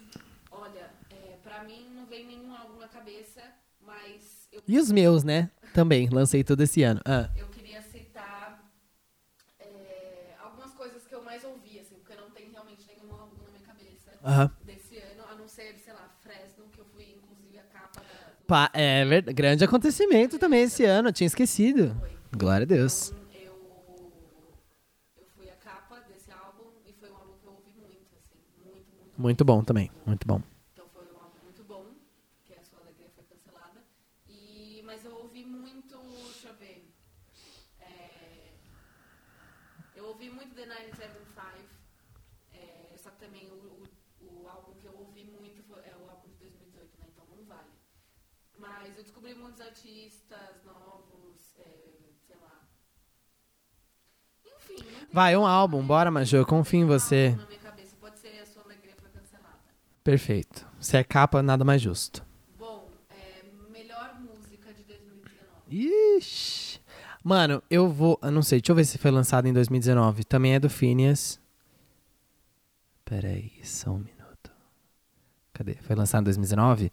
Olha, 0.53 0.91
é, 1.11 1.37
pra 1.43 1.61
mim 1.62 1.87
não 1.95 2.07
vem 2.07 2.27
nenhum 2.27 2.53
álbum 2.53 2.79
na 2.79 2.89
cabeça, 2.89 3.43
mas 3.81 4.49
eu 4.53 4.61
E 4.67 4.79
os 4.79 4.91
meus, 4.91 5.25
né? 5.25 5.51
Também, 5.73 6.09
lancei 6.11 6.45
todo 6.45 6.61
esse 6.62 6.83
ano. 6.83 7.01
Ah, 7.05 7.29
Eu 7.39 7.47
queria 7.49 7.81
citar 7.81 8.59
é, 9.61 10.35
algumas 10.43 10.73
coisas 10.75 11.07
que 11.07 11.15
eu 11.15 11.23
mais 11.23 11.43
ouvi, 11.45 11.79
assim, 11.79 11.97
porque 11.97 12.15
não 12.17 12.31
tem 12.31 12.51
realmente 12.51 12.87
nenhum 12.87 13.12
álbum 13.15 13.37
na 13.43 13.49
minha 13.51 13.62
cabeça 13.62 14.11
Aham. 14.25 14.51
desse 14.65 14.97
ano, 14.99 15.23
a 15.31 15.35
não 15.35 15.49
ser, 15.49 15.75
sei 15.83 15.93
lá, 15.95 16.09
Fresno, 16.23 16.65
que 16.73 16.79
eu 16.81 16.85
fui, 16.95 17.05
inclusive, 17.17 17.59
a 17.59 17.62
capa 17.65 18.01
da. 18.01 18.33
Pá, 18.47 18.71
é 18.75 19.05
verdade. 19.05 19.35
Grande 19.35 19.65
acontecimento 19.65 20.39
também 20.39 20.62
esse 20.65 20.85
ano, 20.85 21.09
eu 21.09 21.12
tinha 21.12 21.27
esquecido. 21.27 21.97
Glória 22.37 22.65
a 22.65 22.67
Deus. 22.67 23.12
Então, 23.41 23.55
eu, 24.37 25.23
eu 25.23 25.27
fui 25.37 25.49
a 25.51 25.55
capa 25.57 26.01
desse 26.09 26.31
álbum 26.33 26.69
e 26.87 26.93
foi 26.93 27.11
um 27.11 27.17
álbum 27.17 27.33
que 27.41 27.47
eu 27.47 27.53
ouvi 27.53 27.73
muito, 27.81 28.15
assim, 28.17 28.39
muito, 29.23 29.45
bom 29.45 29.62
também, 29.64 29.91
muito 30.05 30.26
bom. 30.26 30.41
Então 30.73 30.87
foi 30.95 31.05
um 31.12 31.17
álbum 31.23 31.38
muito 31.45 31.62
bom, 31.64 31.85
que 32.45 32.52
a 32.55 32.62
sua 32.64 32.81
alegria 32.81 33.09
foi 33.14 33.25
cancelada. 33.25 33.81
E, 34.29 34.83
mas 34.85 35.05
eu 35.05 35.14
ouvi 35.17 35.45
muito, 35.45 35.97
deixa 36.33 36.49
eu 36.49 36.55
ver. 36.55 36.79
é, 37.81 38.52
eu 39.95 40.05
ouvi 40.07 40.29
muito 40.31 40.55
The 40.55 40.67
975. 40.67 41.69
É, 42.52 42.95
só 42.97 43.11
que 43.11 43.19
também 43.25 43.49
o, 43.50 43.55
o, 44.21 44.43
o 44.43 44.49
álbum 44.49 44.73
que 44.81 44.87
eu 44.87 44.95
ouvi 44.99 45.25
muito 45.25 45.62
foi, 45.62 45.79
é 45.81 45.95
o 45.97 46.11
álbum 46.11 46.29
de 46.31 46.37
2018, 46.37 46.99
né? 46.99 47.07
Então 47.12 47.25
não 47.37 47.45
vale. 47.45 47.71
Mas 48.59 48.97
eu 48.97 49.02
descobri 49.02 49.35
muitos 49.35 49.61
artistas 49.61 50.62
novos, 50.64 51.55
é, 51.59 51.64
sei 52.26 52.37
lá. 52.37 52.61
Enfim, 54.45 54.85
Vai, 55.12 55.37
um 55.37 55.47
álbum, 55.47 55.85
bora, 55.85 56.11
Maju, 56.11 56.37
eu 56.38 56.47
confio 56.47 56.81
em 56.81 56.85
você. 56.87 57.29
álbum 57.29 57.37
na 57.43 57.47
minha 57.47 57.61
cabeça. 57.61 57.97
Pode 58.00 58.19
ser 58.19 58.41
a 58.41 58.47
sua 58.47 58.62
alegria 58.62 58.95
foi 58.97 59.11
cancelada. 59.11 59.59
Perfeito. 60.04 60.66
Se 60.80 60.97
é 60.97 61.04
capa, 61.04 61.42
nada 61.42 61.64
mais 61.64 61.80
justo. 61.80 62.25
Bom, 62.59 62.90
é, 63.11 63.44
melhor 63.73 64.16
música 64.21 64.73
de 64.75 64.82
2019. 64.85 66.18
Ixi. 66.18 66.80
Mano, 67.23 67.62
eu 67.71 67.88
vou. 67.88 68.18
Eu 68.21 68.32
não 68.32 68.42
sei, 68.42 68.61
deixa 68.61 68.73
eu 68.73 68.76
ver 68.76 68.85
se 68.85 68.99
foi 68.99 69.11
lançado 69.11 69.47
em 69.47 69.52
2019. 69.52 70.25
Também 70.25 70.54
é 70.54 70.61
do 70.61 70.68
Phineas. 70.68 71.40
Peraí, 73.04 73.52
só 73.62 73.90
um 73.90 73.99
minuto. 73.99 74.50
Cadê? 75.52 75.75
Foi 75.82 75.94
lançado 75.94 76.23
em 76.23 76.25
2019? 76.25 76.90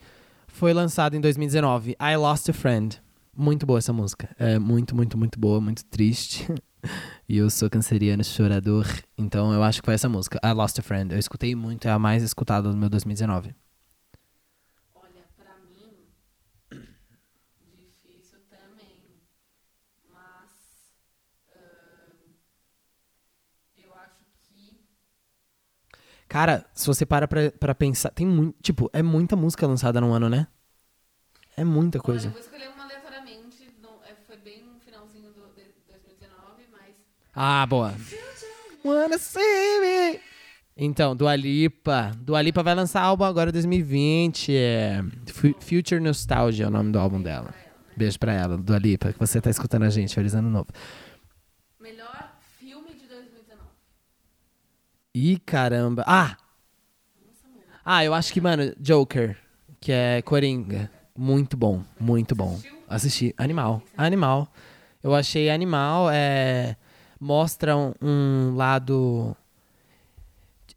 Foi 0.47 0.73
lançado 0.73 1.15
em 1.15 1.21
2019. 1.21 1.91
I 1.99 2.15
Lost 2.15 2.49
a 2.49 2.53
Friend. 2.53 3.01
Muito 3.35 3.65
boa 3.65 3.79
essa 3.79 3.93
música. 3.93 4.29
É 4.37 4.59
muito, 4.59 4.95
muito, 4.95 5.17
muito 5.17 5.39
boa, 5.39 5.59
muito 5.59 5.83
triste. 5.85 6.47
e 7.27 7.37
eu 7.37 7.49
sou 7.49 7.69
canceriano 7.69 8.23
chorador. 8.23 8.85
Então 9.17 9.53
eu 9.53 9.63
acho 9.63 9.81
que 9.81 9.85
foi 9.85 9.93
essa 9.95 10.09
música. 10.09 10.39
I 10.43 10.51
Lost 10.53 10.79
a 10.79 10.81
Friend. 10.81 11.13
Eu 11.13 11.19
escutei 11.19 11.55
muito, 11.55 11.87
é 11.87 11.91
a 11.91 11.99
mais 11.99 12.23
escutada 12.23 12.69
do 12.71 12.77
meu 12.77 12.89
2019. 12.89 13.53
Olha, 14.95 15.25
pra 15.35 15.57
mim, 15.67 16.13
difícil 17.75 18.39
também. 18.49 19.19
Mas 20.11 20.93
ahn, 21.55 22.33
eu 23.77 23.93
acho 23.95 24.25
que. 24.45 24.79
Cara, 26.27 26.65
se 26.73 26.85
você 26.87 27.05
para 27.05 27.27
pra, 27.27 27.51
pra 27.51 27.75
pensar, 27.75 28.11
tem 28.11 28.25
muito. 28.27 28.55
Tipo, 28.61 28.89
é 28.93 29.01
muita 29.01 29.35
música 29.35 29.65
lançada 29.67 29.99
num 29.99 30.13
ano, 30.13 30.29
né? 30.29 30.47
É 31.55 31.63
muita 31.63 31.97
Olha, 31.99 32.03
coisa. 32.03 32.27
eu 32.27 32.31
vou 32.31 32.39
escolher 32.39 32.69
uma 32.69 32.83
aleatoriamente. 32.83 33.67
Não, 33.81 34.03
é, 34.03 34.15
foi 34.25 34.37
bem 34.37 34.63
no 34.63 34.79
finalzinho 34.79 35.31
do, 35.31 35.51
de 35.51 35.83
2019, 35.87 36.67
mas. 36.71 36.95
Ah, 37.35 37.65
boa. 37.65 37.93
Wanna 38.83 39.17
see 39.17 39.39
me. 39.81 40.19
Então, 40.77 41.15
Dua 41.15 41.35
Lipa. 41.35 42.11
Dua 42.17 42.41
Lipa 42.41 42.63
vai 42.63 42.73
lançar 42.73 43.01
álbum 43.01 43.23
agora 43.25 43.49
em 43.49 43.53
2020. 43.53 44.55
É 44.55 45.01
Fu- 45.27 45.55
Future 45.59 45.99
Nostalgia 45.99 46.65
é 46.65 46.67
o 46.67 46.71
nome 46.71 46.91
do 46.91 46.99
álbum 46.99 47.21
dela. 47.21 47.53
Beijo 47.95 48.17
pra 48.17 48.33
ela, 48.33 48.57
Dua 48.57 48.77
Lipa, 48.77 49.11
que 49.11 49.19
você 49.19 49.41
tá 49.41 49.49
escutando 49.49 49.83
a 49.83 49.89
gente. 49.89 50.15
Feliz 50.15 50.33
ano 50.33 50.49
novo. 50.49 50.67
Melhor 51.79 52.31
filme 52.57 52.93
de 52.93 53.05
2019. 53.07 53.61
Ih, 55.13 55.37
caramba. 55.39 56.03
Ah! 56.07 56.37
Ah, 57.83 58.05
eu 58.05 58.13
acho 58.13 58.31
que, 58.31 58.39
mano, 58.39 58.73
Joker, 58.79 59.35
que 59.81 59.91
é 59.91 60.21
Coringa. 60.21 60.89
Muito 61.17 61.57
bom, 61.57 61.83
muito 61.99 62.35
bom. 62.35 62.57
Assisti. 62.87 63.33
Animal. 63.37 63.81
Animal. 63.97 64.47
Eu 65.03 65.13
achei 65.13 65.49
animal. 65.49 66.09
É... 66.11 66.77
Mostra 67.19 67.75
um, 67.75 68.55
lado. 68.55 69.35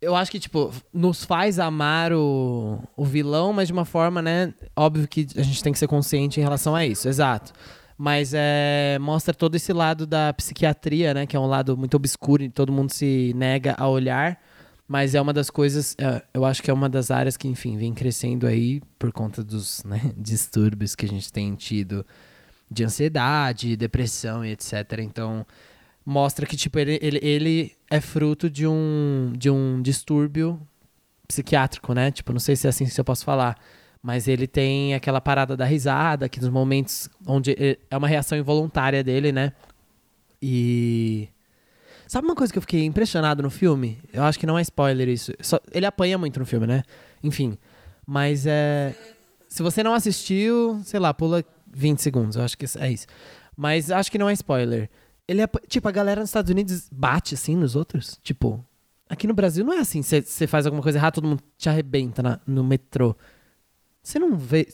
Eu 0.00 0.16
acho 0.16 0.30
que, 0.30 0.40
tipo, 0.40 0.72
nos 0.92 1.24
faz 1.24 1.60
amar 1.60 2.12
o, 2.12 2.82
o 2.96 3.04
vilão, 3.04 3.52
mas 3.52 3.68
de 3.68 3.72
uma 3.72 3.84
forma, 3.84 4.20
né? 4.20 4.52
Óbvio 4.74 5.06
que 5.06 5.28
a 5.36 5.42
gente 5.42 5.62
tem 5.62 5.72
que 5.72 5.78
ser 5.78 5.86
consciente 5.86 6.40
em 6.40 6.42
relação 6.42 6.74
a 6.74 6.84
isso, 6.84 7.08
exato. 7.08 7.52
Mas 7.96 8.32
é, 8.34 8.98
mostra 9.00 9.32
todo 9.32 9.54
esse 9.54 9.72
lado 9.72 10.06
da 10.06 10.32
psiquiatria, 10.32 11.14
né? 11.14 11.26
Que 11.26 11.36
é 11.36 11.40
um 11.40 11.46
lado 11.46 11.76
muito 11.76 11.96
obscuro 11.96 12.42
e 12.42 12.48
todo 12.48 12.72
mundo 12.72 12.90
se 12.90 13.32
nega 13.36 13.76
a 13.78 13.86
olhar. 13.86 14.40
Mas 14.88 15.14
é 15.14 15.20
uma 15.20 15.32
das 15.32 15.48
coisas, 15.48 15.94
é, 15.98 16.22
eu 16.34 16.44
acho 16.44 16.62
que 16.62 16.70
é 16.70 16.74
uma 16.74 16.88
das 16.88 17.10
áreas 17.10 17.36
que, 17.36 17.48
enfim, 17.48 17.78
vem 17.78 17.94
crescendo 17.94 18.46
aí 18.46 18.82
por 18.98 19.12
conta 19.12 19.42
dos 19.42 19.82
né, 19.84 20.12
distúrbios 20.18 20.94
que 20.94 21.06
a 21.06 21.08
gente 21.08 21.32
tem 21.32 21.54
tido 21.54 22.04
de 22.70 22.84
ansiedade, 22.84 23.76
depressão 23.76 24.44
e 24.44 24.50
etc. 24.50 24.98
Então, 24.98 25.46
mostra 26.04 26.46
que, 26.46 26.56
tipo, 26.56 26.78
ele, 26.78 26.98
ele, 27.02 27.18
ele 27.22 27.72
é 27.90 28.00
fruto 28.00 28.48
de 28.50 28.66
um, 28.66 29.32
de 29.36 29.50
um 29.50 29.80
distúrbio 29.80 30.60
psiquiátrico, 31.28 31.94
né? 31.94 32.10
Tipo, 32.10 32.32
não 32.32 32.40
sei 32.40 32.56
se 32.56 32.66
é 32.66 32.70
assim 32.70 32.84
que 32.86 33.00
eu 33.00 33.04
posso 33.04 33.24
falar. 33.24 33.56
Mas 34.02 34.26
ele 34.26 34.46
tem 34.48 34.94
aquela 34.94 35.20
parada 35.20 35.56
da 35.56 35.64
risada, 35.64 36.28
que 36.28 36.40
nos 36.40 36.48
momentos 36.48 37.08
onde 37.24 37.54
é 37.88 37.96
uma 37.96 38.08
reação 38.08 38.36
involuntária 38.36 39.02
dele, 39.04 39.30
né? 39.30 39.52
E. 40.40 41.28
Sabe 42.08 42.26
uma 42.26 42.34
coisa 42.34 42.52
que 42.52 42.58
eu 42.58 42.62
fiquei 42.62 42.84
impressionado 42.84 43.42
no 43.42 43.48
filme? 43.48 43.98
Eu 44.12 44.24
acho 44.24 44.38
que 44.38 44.46
não 44.46 44.58
é 44.58 44.62
spoiler 44.62 45.08
isso. 45.08 45.32
Só- 45.40 45.60
ele 45.72 45.86
apanha 45.86 46.18
muito 46.18 46.38
no 46.38 46.44
filme, 46.44 46.66
né? 46.66 46.82
Enfim. 47.22 47.56
Mas 48.06 48.44
é. 48.44 48.94
Se 49.48 49.62
você 49.62 49.82
não 49.82 49.94
assistiu, 49.94 50.80
sei 50.84 50.98
lá, 50.98 51.14
pula 51.14 51.44
20 51.72 52.00
segundos. 52.02 52.36
Eu 52.36 52.42
acho 52.42 52.58
que 52.58 52.66
é 52.78 52.90
isso. 52.90 53.06
Mas 53.56 53.90
acho 53.90 54.10
que 54.10 54.18
não 54.18 54.28
é 54.28 54.32
spoiler. 54.32 54.90
Ele 55.28 55.40
é. 55.42 55.46
Tipo, 55.68 55.88
a 55.88 55.92
galera 55.92 56.20
nos 56.20 56.30
Estados 56.30 56.50
Unidos 56.50 56.88
bate 56.90 57.34
assim 57.34 57.56
nos 57.56 57.76
outros. 57.76 58.18
Tipo. 58.22 58.64
Aqui 59.08 59.26
no 59.26 59.34
Brasil 59.34 59.64
não 59.64 59.74
é 59.74 59.78
assim. 59.78 60.02
Você 60.02 60.46
faz 60.46 60.64
alguma 60.66 60.82
coisa 60.82 60.96
errada, 60.98 61.14
todo 61.14 61.28
mundo 61.28 61.42
te 61.58 61.68
arrebenta 61.68 62.22
na- 62.22 62.40
no 62.46 62.64
metrô. 62.64 63.14
Você 64.02 64.18
não 64.18 64.36
vê. 64.36 64.66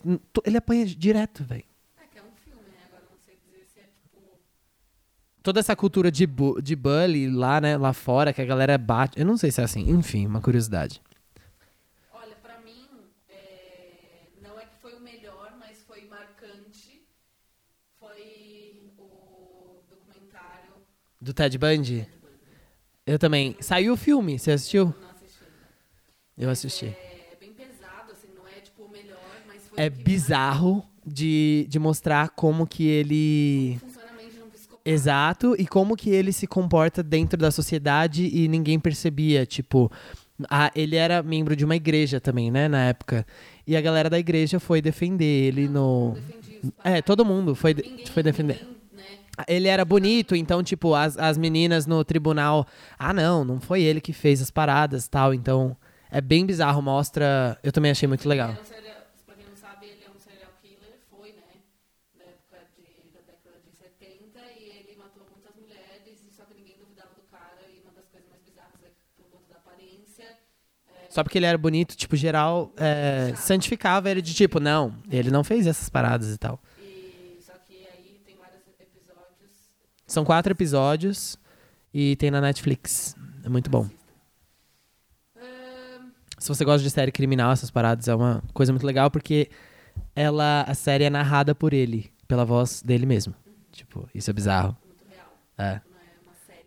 Ele 0.44 0.56
apanha 0.56 0.86
direto, 0.86 1.42
velho. 1.44 1.64
É 2.00 2.06
que 2.06 2.18
é 2.18 2.22
um 2.22 2.30
filme, 2.44 2.62
né? 2.70 2.78
Agora 2.86 3.04
não 3.10 3.18
sei 3.18 3.36
dizer 3.44 3.66
se 3.66 3.80
é 3.80 3.82
tipo. 4.00 4.22
Toda 5.42 5.58
essa 5.60 5.74
cultura 5.74 6.10
de, 6.10 6.24
bu 6.26 6.62
de 6.62 6.76
bully 6.76 7.28
lá, 7.28 7.60
né? 7.60 7.76
Lá 7.76 7.92
fora, 7.92 8.32
que 8.32 8.40
a 8.40 8.44
galera 8.46 8.78
bate. 8.78 9.18
Eu 9.18 9.26
não 9.26 9.36
sei 9.36 9.50
se 9.50 9.60
é 9.60 9.64
assim. 9.64 9.90
Enfim, 9.90 10.24
uma 10.26 10.40
curiosidade. 10.40 11.02
Olha, 12.12 12.36
pra 12.36 12.58
mim, 12.60 12.86
é, 13.28 14.28
não 14.40 14.58
é 14.58 14.66
que 14.66 14.76
foi 14.80 14.94
o 14.94 15.00
melhor, 15.00 15.52
mas 15.58 15.82
foi 15.82 16.04
marcante. 16.06 17.02
Foi 17.98 18.92
o 18.98 19.80
documentário. 19.90 20.74
Do 21.20 21.32
Ted 21.32 21.56
Bundy? 21.58 22.06
Eu 23.06 23.18
também. 23.18 23.56
Saiu 23.60 23.94
o 23.94 23.96
filme, 23.96 24.38
você 24.38 24.52
assistiu? 24.52 24.86
Não 24.86 25.10
assisti. 25.10 25.42
Eu 26.36 26.50
assisti. 26.50 26.86
É 26.86 27.36
bem 27.40 27.52
pesado, 27.52 28.12
assim, 28.12 28.28
não 28.36 28.46
é 28.46 28.60
tipo 28.60 28.84
o 28.84 28.88
melhor, 28.90 29.18
mas 29.46 29.62
foi 29.68 29.82
É 29.84 29.90
bizarro 29.90 30.84
de, 31.06 31.66
de 31.68 31.78
mostrar 31.78 32.28
como 32.30 32.66
que 32.66 32.86
ele. 32.86 33.78
funciona 33.80 34.06
um. 34.06 34.08
Exato, 34.84 35.54
e 35.58 35.66
como 35.66 35.94
que 35.96 36.08
ele 36.08 36.32
se 36.32 36.46
comporta 36.46 37.02
dentro 37.02 37.38
da 37.38 37.50
sociedade 37.50 38.24
e 38.32 38.48
ninguém 38.48 38.78
percebia. 38.80 39.44
Tipo, 39.44 39.90
a- 40.48 40.70
ele 40.74 40.96
era 40.96 41.22
membro 41.22 41.54
de 41.54 41.62
uma 41.64 41.76
igreja 41.76 42.20
também, 42.20 42.50
né, 42.50 42.68
na 42.68 42.84
época. 42.86 43.26
E 43.66 43.76
a 43.76 43.80
galera 43.82 44.08
da 44.08 44.18
igreja 44.18 44.58
foi 44.58 44.80
defender 44.80 45.24
ele 45.48 45.68
no. 45.68 46.12
Defendi 46.14 46.60
os 46.64 46.70
É, 46.84 47.02
todo 47.02 47.22
mundo 47.24 47.54
foi, 47.54 47.74
Ninguém- 47.74 48.06
foi 48.06 48.22
defender. 48.22 48.60
ninguém? 48.62 48.77
Ele 49.46 49.68
era 49.68 49.84
bonito, 49.84 50.34
então, 50.34 50.62
tipo, 50.62 50.94
as, 50.94 51.16
as 51.16 51.38
meninas 51.38 51.86
no 51.86 52.02
tribunal. 52.04 52.66
Ah, 52.98 53.12
não, 53.12 53.44
não 53.44 53.60
foi 53.60 53.82
ele 53.82 54.00
que 54.00 54.12
fez 54.12 54.42
as 54.42 54.50
paradas 54.50 55.06
tal. 55.06 55.32
Então, 55.32 55.76
é 56.10 56.20
bem 56.20 56.44
bizarro, 56.46 56.80
mostra. 56.82 57.58
Eu 57.62 57.70
também 57.70 57.90
achei 57.90 58.08
muito 58.08 58.28
legal. 58.28 58.50
Ele 58.50 58.64
serial, 58.64 58.96
pra 59.26 59.34
quem 59.36 59.44
não 59.48 59.56
sabe, 59.56 59.86
ele 59.86 59.98
serial 60.18 60.50
killer, 60.60 60.98
foi? 61.10 61.34
Na 62.18 62.24
época 62.24 62.58
de, 62.76 63.12
da 63.12 63.20
década 63.20 63.60
de 63.64 63.76
70, 63.76 64.40
ele 64.58 64.96
matou 64.96 65.22
muitas 65.30 65.54
mulheres, 65.60 66.18
só 66.36 66.44
que 66.44 66.54
ninguém 66.54 66.76
duvidava 66.78 67.10
do 67.14 67.22
cara, 67.30 67.60
uma 67.84 67.92
das 67.92 68.08
coisas 68.08 68.28
mais 68.28 68.42
bizarras 68.42 68.92
por 69.16 69.24
conta 69.30 69.52
da 69.52 69.58
aparência. 69.58 70.24
Só 71.10 71.22
porque 71.22 71.38
ele 71.38 71.46
era 71.46 71.58
bonito, 71.58 71.96
tipo, 71.96 72.16
geral 72.16 72.72
é, 72.76 73.34
santificava 73.36 74.10
ele 74.10 74.22
de 74.22 74.34
tipo, 74.34 74.58
não, 74.60 74.94
ele 75.10 75.30
não 75.30 75.44
fez 75.44 75.66
essas 75.66 75.88
paradas 75.88 76.34
e 76.34 76.38
tal. 76.38 76.60
e, 76.80 77.38
só 77.44 77.52
que 77.66 77.86
aí 77.92 78.20
tem 78.24 78.36
vários 78.36 78.62
episódios. 78.80 79.52
São 80.08 80.24
quatro 80.24 80.50
episódios 80.52 81.38
e 81.94 82.16
tem 82.16 82.30
na 82.30 82.40
Netflix. 82.40 83.14
É 83.44 83.48
muito 83.48 83.70
bom. 83.70 83.88
Se 86.38 86.48
você 86.48 86.64
gosta 86.64 86.82
de 86.82 86.90
série 86.90 87.10
criminal, 87.12 87.50
essas 87.52 87.70
paradas 87.70 88.06
é 88.08 88.14
uma 88.14 88.42
coisa 88.54 88.72
muito 88.72 88.86
legal 88.86 89.10
porque 89.10 89.50
ela, 90.14 90.62
a 90.62 90.74
série 90.74 91.04
é 91.04 91.10
narrada 91.10 91.54
por 91.54 91.72
ele, 91.72 92.12
pela 92.28 92.44
voz 92.44 92.80
dele 92.82 93.06
mesmo. 93.06 93.34
Tipo, 93.72 94.08
isso 94.14 94.30
é 94.30 94.32
bizarro. 94.32 94.76
É. 95.56 95.80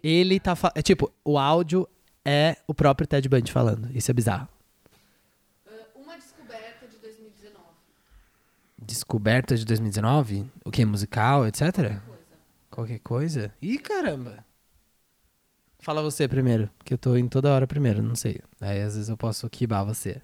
Ele 0.03 0.39
tá. 0.39 0.55
fa- 0.55 0.71
É 0.75 0.81
tipo, 0.81 1.11
o 1.23 1.37
áudio 1.37 1.87
é 2.25 2.57
o 2.67 2.73
próprio 2.73 3.07
Ted 3.07 3.27
Bundy 3.29 3.51
falando. 3.51 3.89
Isso 3.95 4.11
é 4.11 4.13
bizarro. 4.13 4.47
Uma 5.95 6.17
descoberta 6.17 6.87
de 6.87 6.97
2019. 6.97 7.63
Descoberta 8.77 9.55
de 9.55 9.65
2019? 9.65 10.45
O 10.65 10.71
que? 10.71 10.83
Musical, 10.83 11.47
etc? 11.47 12.01
Qualquer 12.71 12.99
coisa? 12.99 13.53
Ih, 13.61 13.77
caramba! 13.77 14.45
Fala 15.79 16.01
você 16.01 16.27
primeiro, 16.27 16.69
que 16.85 16.93
eu 16.93 16.97
tô 16.97 17.17
indo 17.17 17.29
toda 17.29 17.51
hora 17.53 17.67
primeiro, 17.67 18.01
não 18.01 18.15
sei. 18.15 18.39
Aí 18.61 18.81
às 18.81 18.93
vezes 18.95 19.09
eu 19.09 19.17
posso 19.17 19.49
quibar 19.49 19.83
você. 19.83 20.21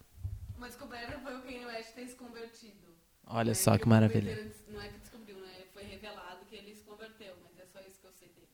Uma 0.55 0.67
descoberta 0.67 1.19
foi 1.19 1.35
o 1.35 1.41
Kanye 1.41 1.65
West 1.65 1.93
ter 1.93 2.07
se 2.07 2.15
convertido. 2.15 2.87
Olha 3.25 3.51
É 3.51 3.53
só 3.53 3.77
que 3.77 3.85
o 3.85 3.89
maravilha. 3.89 4.39
Não 4.71 4.81
é 4.81 4.87
que 4.87 4.99
descobriu, 4.99 5.35
né? 5.37 5.65
Foi 5.73 5.83
revelado 5.83 6.45
que 6.49 6.55
ele 6.55 6.73
se 6.73 6.83
converteu, 6.83 7.35
mas 7.43 7.57
é 7.59 7.65
só 7.65 7.79
isso 7.85 7.99
que 7.99 8.07
eu 8.07 8.13
sei 8.13 8.29
dele. 8.29 8.47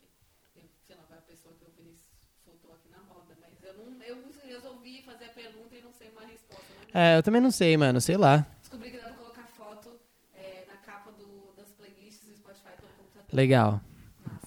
Eu, 0.55 0.63
sei 0.87 0.95
lá, 0.95 1.03
foi 1.07 1.17
a 1.17 1.21
pessoa 1.21 1.53
que 1.59 1.65
o 1.65 1.71
Vinícius 1.77 2.09
soltou 2.43 2.73
aqui 2.73 2.89
na 2.89 2.97
roda, 3.13 3.37
mas 3.39 3.53
eu 3.63 3.73
não. 3.77 4.01
Eu 4.03 4.17
resolvi 4.47 5.03
fazer 5.03 5.25
a 5.25 5.29
pergunta 5.29 5.75
e 5.75 5.81
não 5.83 5.93
sei 5.93 6.09
uma 6.09 6.25
resposta. 6.25 6.65
Né? 6.93 7.13
É, 7.13 7.17
eu 7.17 7.21
também 7.23 7.41
não 7.41 7.51
sei, 7.51 7.77
mano, 7.77 8.01
sei 8.01 8.17
lá. 8.17 8.45
Descobri 8.61 8.89
que 8.91 8.97
dá 8.97 9.03
pra 9.03 9.13
colocar 9.13 9.45
foto 9.47 9.99
é, 10.33 10.65
na 10.67 10.77
capa 10.77 11.11
do, 11.11 11.53
das 11.57 11.69
playlists 11.73 12.25
do 12.29 12.35
Spotify 12.37 12.71
pelo 12.79 12.91
computador. 12.93 13.22
Legal. 13.33 13.81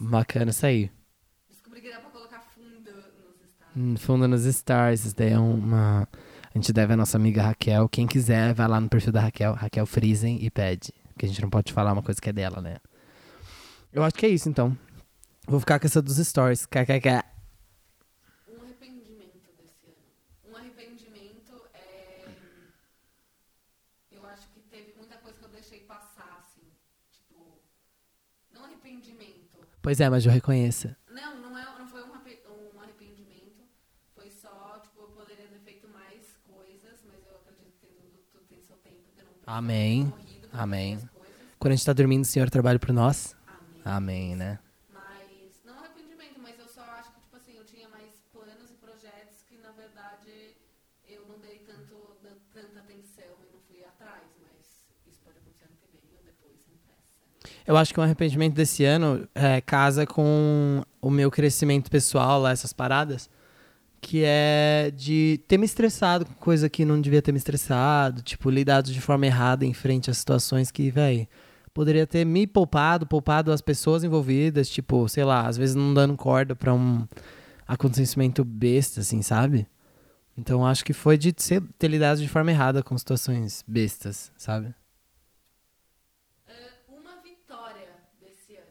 Bacana 0.01 0.51
isso 0.51 0.65
aí. 0.65 0.91
Descobri 1.49 1.81
que 1.81 1.91
dá 1.91 1.99
pra 2.01 2.11
colocar 2.11 2.41
fundo 2.41 2.81
nos 2.93 3.05
estados. 3.05 3.77
Hum, 3.77 3.97
Fundo 3.97 4.29
nos 4.29 4.45
stars, 4.45 5.05
isso 5.05 5.17
daí 5.17 5.33
é 5.33 5.39
uma. 5.39 6.09
A 6.55 6.59
gente 6.59 6.73
deve 6.73 6.93
a 6.95 6.97
nossa 6.97 7.17
amiga 7.19 7.43
Raquel. 7.43 7.89
Quem 7.89 8.07
quiser, 8.07 8.55
vai 8.55 8.67
lá 8.69 8.81
no 8.81 8.89
perfil 8.89 9.13
da 9.13 9.21
Raquel, 9.21 9.53
Raquel 9.55 9.87
Friesen, 9.87 10.39
e 10.43 10.51
pede. 10.51 10.93
Porque 11.13 11.27
a 11.27 11.29
gente 11.29 11.43
não 11.43 11.51
pode 11.51 11.73
falar 11.73 11.93
uma 11.93 12.03
coisa 12.03 12.21
que 12.21 12.31
é 12.31 12.33
dela, 12.33 12.61
né? 12.63 12.77
Eu 13.93 14.03
acho 14.03 14.15
que 14.15 14.27
é 14.27 14.29
isso, 14.29 14.49
então. 14.49 14.77
Vou 15.47 15.61
ficar 15.61 15.79
com 15.79 15.87
essa 15.87 16.01
dos 16.03 16.17
stories. 16.17 16.67
KKK. 16.67 17.23
Um 18.49 18.63
arrependimento 18.63 19.49
desse 19.57 19.87
ano. 19.87 20.53
Um 20.53 20.57
arrependimento 20.57 21.53
é. 21.75 22.25
Eu 24.11 24.25
acho 24.27 24.49
que 24.51 24.61
teve 24.61 24.93
muita 24.97 25.17
coisa 25.17 25.39
que 25.39 25.45
eu 25.45 25.49
deixei 25.51 25.81
passar, 25.81 26.43
assim. 26.45 26.67
Tipo. 27.13 27.59
Não 28.53 28.65
arrependimento. 28.65 29.59
Pois 29.87 30.01
é, 30.01 30.11
mas 30.11 30.27
eu 30.27 30.33
reconheço. 30.33 30.89
Não, 31.09 31.41
não, 31.41 31.57
é, 31.57 31.65
não 31.79 31.87
foi 31.87 32.03
um, 32.03 32.07
um 32.09 32.81
arrependimento. 32.81 33.63
Foi 34.17 34.29
só, 34.29 34.81
tipo, 34.83 35.01
eu 35.01 35.07
poderia 35.11 35.47
ter 35.47 35.61
feito 35.61 35.87
mais 35.87 36.37
coisas, 36.43 37.05
mas 37.07 37.25
eu 37.25 37.37
acredito 37.37 37.71
que 37.79 37.87
tudo, 37.87 38.03
tudo 38.33 38.45
tem 38.49 38.61
seu 38.61 38.75
tempo. 38.79 38.97
eu 39.17 39.23
não 39.23 39.31
Amém. 39.47 40.13
pra 40.51 40.63
Amém. 40.65 41.09
Quando 41.61 41.71
a 41.71 41.77
gente 41.77 41.87
tá 41.87 41.93
dormindo, 41.93 42.25
o 42.25 42.27
Senhor 42.27 42.51
trabalha 42.51 42.81
por 42.81 42.93
nós. 42.93 43.37
Amém. 43.85 44.33
Amém, 44.33 44.35
né? 44.35 44.59
Mas, 44.93 45.63
não 45.65 45.79
arrependimento, 45.79 46.41
mas 46.43 46.59
eu 46.59 46.67
só 46.67 46.83
acho 46.99 47.13
que, 47.13 47.21
tipo 47.21 47.37
assim, 47.37 47.57
eu 47.57 47.65
tinha 47.65 47.89
mais 47.89 48.11
planos 48.33 48.69
e 48.69 48.75
projetos 48.75 49.45
que, 49.49 49.57
na 49.59 49.71
verdade, 49.71 50.57
eu 51.07 51.25
não 51.29 51.39
dei 51.39 51.61
tanto, 51.61 51.95
tanta 52.53 52.81
atenção 52.81 53.39
e 53.39 53.53
não 53.53 53.61
fui 53.61 53.85
atrás, 53.85 54.27
mas 54.43 54.85
isso 55.07 55.21
pode 55.23 55.39
acontecer 55.39 55.67
ano 55.67 55.77
que 55.77 55.87
vem 55.97 56.11
ou 56.19 56.25
depois, 56.25 56.59
sem 56.67 56.75
pressa. 56.79 57.56
Eu 57.67 57.77
acho 57.77 57.93
que 57.93 57.99
um 57.99 58.03
arrependimento 58.03 58.55
desse 58.55 58.85
ano 58.85 59.27
é, 59.35 59.61
casa 59.61 60.07
com 60.07 60.83
o 61.01 61.11
meu 61.11 61.31
crescimento 61.31 61.91
pessoal, 61.91 62.41
lá, 62.41 62.51
essas 62.51 62.73
paradas. 62.73 63.29
Que 64.01 64.23
é 64.25 64.93
de 64.95 65.41
ter 65.49 65.59
me 65.59 65.65
estressado 65.65 66.27
com 66.27 66.35
coisa 66.35 66.69
que 66.69 66.85
não 66.85 67.01
devia 67.01 67.21
ter 67.21 67.33
me 67.33 67.39
estressado. 67.39 68.23
Tipo, 68.23 68.51
lidado 68.51 68.93
de 68.93 69.01
forma 69.01 69.27
errada 69.27 69.65
em 69.65 69.75
frente 69.75 70.11
a 70.11 70.15
situações 70.15 70.71
que, 70.71 70.91
véi, 70.91 71.29
poderia 71.75 72.07
ter 72.07 72.25
me 72.25 72.47
poupado, 72.47 73.07
poupado 73.07 73.51
as 73.51 73.61
pessoas 73.61 74.05
envolvidas. 74.05 74.69
Tipo, 74.69 75.09
sei 75.09 75.25
lá, 75.25 75.47
às 75.47 75.57
vezes 75.57 75.75
não 75.75 75.93
dando 75.93 76.17
corda 76.17 76.55
pra 76.55 76.73
um 76.73 77.07
acontecimento 77.67 78.45
besta, 78.45 79.01
assim, 79.01 79.23
sabe? 79.23 79.67
Então 80.39 80.65
acho 80.67 80.85
que 80.85 80.93
foi 80.93 81.17
de 81.17 81.33
ter 81.33 81.89
lidado 81.89 82.21
de 82.21 82.29
forma 82.29 82.51
errada 82.51 82.83
com 82.83 82.97
situações 82.97 83.65
bestas, 83.67 84.31
sabe? 84.37 84.75
Ah, 86.47 86.53
uma 86.89 87.23
vitória 87.23 87.89
desse 88.21 88.55
ano. 88.55 88.67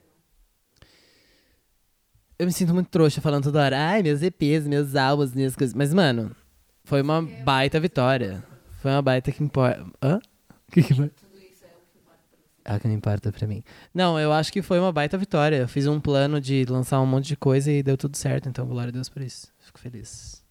Eu 2.37 2.45
me 2.45 2.51
sinto 2.51 2.73
muito 2.73 2.89
trouxa 2.89 3.21
falando 3.21 3.43
toda 3.45 3.61
hora. 3.61 3.77
Ai, 3.79 4.03
meus 4.03 4.21
EPs, 4.21 4.67
meus 4.67 4.95
álbuns, 4.95 5.33
minhas 5.33 5.55
coisas. 5.55 5.73
Mas, 5.73 5.93
mano, 5.93 6.35
foi 6.83 7.01
uma 7.01 7.21
baita 7.21 7.79
vitória. 7.79 8.43
Foi 8.81 8.91
uma 8.91 9.01
baita 9.01 9.31
que 9.31 9.43
importa. 9.43 9.85
Hã? 10.03 10.19
O 10.67 10.71
que 10.71 10.83
que 10.83 10.93
vai? 10.93 11.09
Tudo 11.09 11.37
isso 11.37 11.63
é 11.63 11.67
o 11.67 11.79
que 11.91 11.97
importa 11.97 12.19
pra 12.29 12.37
você. 12.37 12.73
É 12.73 12.75
o 12.75 12.79
que 12.79 12.87
não 12.87 12.95
importa 12.95 13.31
pra 13.31 13.47
mim. 13.47 13.63
Não, 13.93 14.19
eu 14.19 14.33
acho 14.33 14.51
que 14.51 14.61
foi 14.61 14.79
uma 14.79 14.91
baita 14.91 15.17
vitória. 15.17 15.55
Eu 15.57 15.67
fiz 15.67 15.87
um 15.87 15.99
plano 15.99 16.41
de 16.41 16.65
lançar 16.65 16.99
um 16.99 17.05
monte 17.05 17.27
de 17.27 17.37
coisa 17.37 17.71
e 17.71 17.81
deu 17.81 17.95
tudo 17.97 18.17
certo. 18.17 18.49
Então, 18.49 18.67
glória 18.67 18.89
a 18.89 18.91
Deus 18.91 19.07
por 19.07 19.21
isso. 19.21 19.47
Fico 19.59 19.79
feliz. 19.79 20.43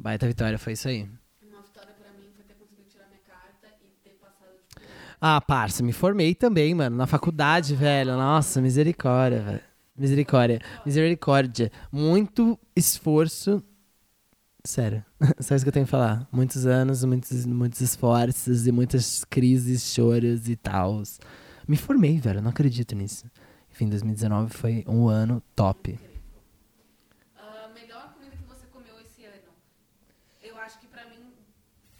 Baita 0.00 0.26
vitória, 0.26 0.58
foi 0.58 0.72
isso 0.72 0.88
aí. 0.88 1.02
Uma 1.02 1.62
vitória 1.62 1.94
pra 2.00 2.10
mim 2.18 2.28
foi 2.34 2.44
ter 2.44 2.54
conseguido 2.54 2.88
tirar 2.90 3.06
minha 3.06 3.20
carta 3.26 3.68
e 3.82 4.08
ter 4.08 4.16
passado, 4.16 4.56
tipo, 4.68 4.82
Ah, 5.20 5.40
parça, 5.40 5.82
me 5.82 5.92
formei 5.92 6.34
também, 6.34 6.74
mano. 6.74 6.96
Na 6.96 7.06
faculdade, 7.06 7.74
velho. 7.76 8.16
Nossa, 8.16 8.60
misericórdia, 8.60 9.40
velho. 9.42 9.67
Misericórdia. 9.98 10.60
Misericórdia. 10.86 11.72
Muito 11.90 12.58
esforço. 12.76 13.62
Sério. 14.64 15.04
Só 15.40 15.54
isso 15.54 15.64
que 15.64 15.68
eu 15.68 15.72
tenho 15.72 15.86
que 15.86 15.90
falar. 15.90 16.28
Muitos 16.30 16.66
anos, 16.66 17.02
muitos, 17.04 17.44
muitos 17.46 17.80
esforços 17.80 18.66
e 18.66 18.72
muitas 18.72 19.24
crises, 19.24 19.82
choros 19.92 20.48
e 20.48 20.56
tal. 20.56 21.02
Me 21.66 21.76
formei, 21.76 22.18
velho. 22.18 22.40
Não 22.40 22.50
acredito 22.50 22.94
nisso. 22.94 23.26
Enfim, 23.70 23.88
2019 23.88 24.52
foi 24.52 24.84
um 24.86 25.08
ano 25.08 25.42
top. 25.54 25.98
A 27.36 27.40
Ah, 27.40 27.68
melhor 27.74 28.12
comida 28.14 28.36
que 28.36 28.42
você 28.44 28.66
comeu 28.72 28.98
esse 29.00 29.24
ano? 29.24 29.52
Eu 30.42 30.56
acho 30.58 30.78
que 30.80 30.86
pra 30.86 31.04
mim 31.06 31.32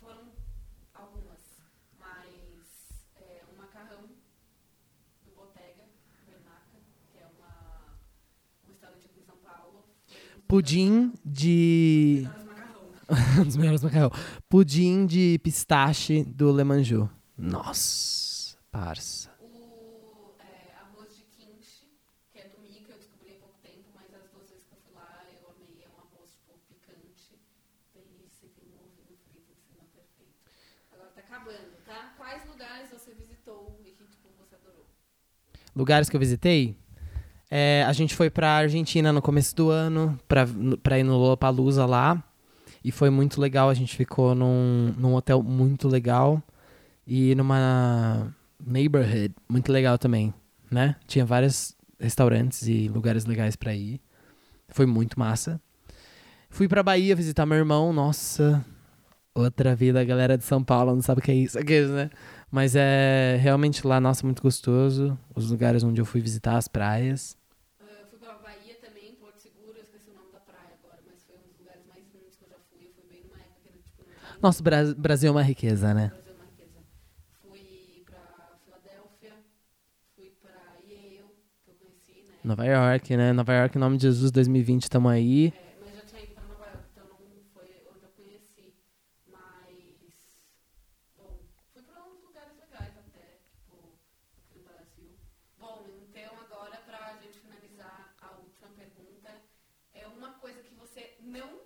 foram 0.01 0.23
algumas, 0.95 1.39
mas 2.01 2.35
é, 3.17 3.43
um 3.53 3.57
macarrão 3.57 4.03
do 5.25 5.31
Bottega 5.37 5.85
Bernaca, 6.27 6.79
que 7.13 7.19
é 7.19 7.27
uma, 7.39 7.95
um 8.67 8.71
restaurante 8.73 9.07
aqui 9.07 9.21
em 9.21 9.25
São 9.25 9.37
Paulo. 9.37 9.85
Foi 10.09 10.38
Pudim 10.49 11.13
de. 11.23 12.27
dos 13.45 13.57
melhores 13.59 13.83
macarrão. 13.83 14.11
Pudim 14.49 15.05
de 15.05 15.39
pistache 15.43 16.25
do 16.25 16.51
Lemanjou. 16.51 17.11
Nossa, 17.37 18.57
parça. 18.73 19.31
O 19.43 20.33
é, 20.41 20.73
arroz 20.81 21.15
de 21.17 21.25
que 22.33 22.39
é 22.39 22.49
do 22.49 22.59
Mika, 22.63 22.93
eu 22.93 22.97
descobri 22.97 23.33
há 23.33 23.39
pouco 23.45 23.59
tempo, 23.63 23.93
mas 23.95 24.09
as 24.15 24.31
duas 24.33 24.49
vezes 24.49 24.65
que 24.65 24.73
eu 24.73 24.79
fui 24.81 24.95
lá 24.95 25.21
eu 25.31 25.53
amei. 25.53 25.85
É 25.85 25.89
um 25.93 26.01
arroz 26.01 26.33
tipo 26.33 26.57
picante, 26.67 27.37
delícia, 27.93 28.49
tem 28.57 28.73
um 28.73 28.89
frito 29.29 29.53
perfeito. 29.93 30.33
Agora 30.95 31.11
tá 31.11 31.21
acabando, 31.21 31.77
tá? 31.85 32.15
Quais 32.17 32.49
lugares 32.49 32.89
você 32.91 33.13
visitou 33.13 33.79
e 33.85 33.91
que 33.91 34.05
tipo, 34.05 34.29
você 34.41 34.55
adorou? 34.57 34.87
lugares 35.77 36.09
que 36.09 36.17
eu 36.17 36.21
visitei, 36.21 36.75
é, 37.51 37.85
a 37.87 37.93
gente 37.93 38.15
foi 38.15 38.31
pra 38.31 38.51
Argentina 38.51 39.13
no 39.13 39.23
começo 39.23 39.55
do 39.57 39.71
ano, 39.71 40.19
pra, 40.29 40.47
pra 40.83 40.99
ir 40.99 41.03
no 41.03 41.17
Lollapalooza 41.17 41.87
lá. 41.87 42.23
E 42.85 42.93
foi 42.93 43.11
muito 43.11 43.41
legal, 43.41 43.69
a 43.69 43.75
gente 43.75 43.97
ficou 43.97 44.35
num, 44.35 44.95
num 44.97 45.15
hotel 45.15 45.43
muito 45.43 45.89
legal. 45.89 46.43
E 47.07 47.35
numa 47.35 48.35
neighborhood 48.65 49.35
muito 49.49 49.73
legal 49.73 49.99
também, 49.99 50.33
né? 50.71 50.97
Tinha 51.07 51.25
vários 51.25 51.75
restaurantes 51.99 52.69
e 52.69 52.89
lugares 52.89 53.25
legais 53.25 53.57
pra 53.57 53.75
ir. 53.75 54.01
Foi 54.69 54.87
muito 54.87 55.19
massa. 55.19 55.61
Fui 56.51 56.69
pra 56.69 56.83
Bahia 56.83 57.17
visitar 57.17 57.47
meu 57.47 57.59
irmão, 57.59 57.93
nossa... 57.93 58.65
Outra 59.35 59.73
vida, 59.73 60.01
a 60.01 60.05
galera 60.05 60.37
de 60.37 60.43
São 60.43 60.65
Paulo 60.65 60.93
não 60.93 61.01
sabe 61.01 61.21
o 61.21 61.23
que 61.23 61.31
é 61.31 61.35
isso, 61.35 61.57
aqueles, 61.57 61.91
né? 61.91 62.11
Mas 62.51 62.75
é 62.75 63.37
realmente 63.41 63.87
lá, 63.87 64.01
nossa, 64.01 64.25
muito 64.25 64.43
gostoso. 64.43 65.19
Os 65.35 65.51
lugares 65.51 65.83
onde 65.85 66.01
eu 66.01 66.05
fui 66.07 66.21
visitar 66.21 66.57
as 66.57 66.67
praias. 66.69 67.37
Eu 68.01 68.07
fui 68.07 68.19
pra 68.19 68.35
Bahia 68.39 68.75
também, 68.81 69.15
Porto 69.15 69.39
Seguro, 69.41 69.77
eu 69.79 69.83
esqueci 69.83 70.11
o 70.11 70.15
nome 70.15 70.31
da 70.31 70.41
praia 70.41 70.75
agora, 70.75 71.03
mas 71.07 71.23
foi 71.25 71.35
um 71.37 71.43
dos 71.45 71.55
lugares 71.59 71.85
mais 71.87 72.05
lindos 72.09 72.37
que 72.37 72.45
eu 72.45 72.49
já 72.49 72.61
fui. 72.73 72.81
Eu 72.83 72.93
fui 72.95 73.01
bem 73.05 73.19
numa 73.23 73.37
época 73.39 73.73
que 73.73 73.85
tipo. 73.85 74.09
não 74.33 74.39
Nosso 74.41 74.63
Bra- 74.63 74.95
Brasil 74.97 75.29
é 75.29 75.33
uma 75.33 75.43
riqueza, 75.43 75.93
né? 75.95 76.13
Brasil 76.17 76.35
Marquesa. 76.37 76.89
Fui 78.05 78.35
pra 78.43 78.55
Filadélfia, 78.57 79.41
fui 80.15 80.33
pra 80.41 80.51
Yale, 80.51 80.89
que 81.15 81.21
eu 81.21 81.29
conheci, 81.67 82.15
né? 82.17 82.37
Nova 82.43 82.65
York, 82.65 83.17
né? 83.17 83.33
Nova 83.33 83.53
York, 83.55 83.77
em 83.77 83.81
nome 83.81 83.97
de 83.97 84.03
Jesus, 84.05 84.31
2020, 84.31 84.89
tamo 84.89 85.09
aí. 85.09 85.55
É, 85.71 85.81
mas 85.85 85.95
já 85.95 86.03
tinha 86.03 86.23
ido 86.23 86.33
pra 86.35 86.45
Nova 86.47 86.67
York, 86.67 86.87
então 86.91 87.07
não 87.09 87.19
foi 87.53 87.67
onde 87.93 88.05
eu 88.05 88.11
conheci. 88.11 88.75
Mas, 89.31 89.97
bom, 91.17 91.41
fui 91.73 91.83
pra 91.83 92.03
uns 92.05 92.23
lugares 92.23 92.57
legais 92.57 92.97
até, 92.97 93.39
tipo, 93.55 93.79
aqui 94.31 94.55
no 94.55 94.63
Brasil. 94.65 95.19
Bom, 95.69 95.85
então 96.09 96.33
agora 96.41 96.77
pra 96.87 97.15
gente 97.23 97.39
finalizar 97.41 98.15
a 98.23 98.31
última 98.37 98.69
pergunta, 98.69 99.31
é 99.95 100.07
uma 100.07 100.31
coisa 100.35 100.63
que 100.63 100.75
você 100.75 101.15
não 101.21 101.61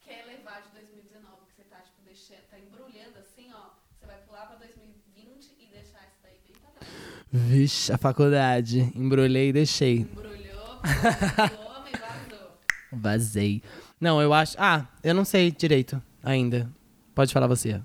quer 0.00 0.24
levar 0.26 0.62
de 0.62 0.68
2019, 0.70 1.46
que 1.46 1.54
você 1.56 1.64
tá, 1.64 1.78
tipo, 1.80 2.02
deixando, 2.04 2.42
tá 2.50 2.58
embrulhando 2.58 3.18
assim, 3.18 3.50
ó, 3.52 3.70
você 3.98 4.06
vai 4.06 4.16
pular 4.18 4.46
pra 4.46 4.56
2020 4.56 5.56
e 5.58 5.66
deixar 5.66 6.06
isso 6.06 6.18
daí 6.22 6.38
bem 6.44 6.52
pra 6.60 6.70
trás. 6.70 6.90
Vixe, 7.32 7.92
a 7.92 7.98
faculdade. 7.98 8.92
Embrulhei 8.94 9.48
e 9.48 9.52
deixei. 9.52 9.96
Embrulhou, 9.98 10.80
pulou, 11.50 11.84
e 11.88 11.96
vazou. 11.98 12.58
Vazei. 12.92 13.62
Não, 14.00 14.22
eu 14.22 14.32
acho. 14.32 14.56
Ah, 14.58 14.86
eu 15.02 15.14
não 15.14 15.24
sei 15.24 15.50
direito 15.50 16.00
ainda. 16.22 16.70
Pode 17.14 17.32
falar 17.32 17.46
você. 17.48 17.80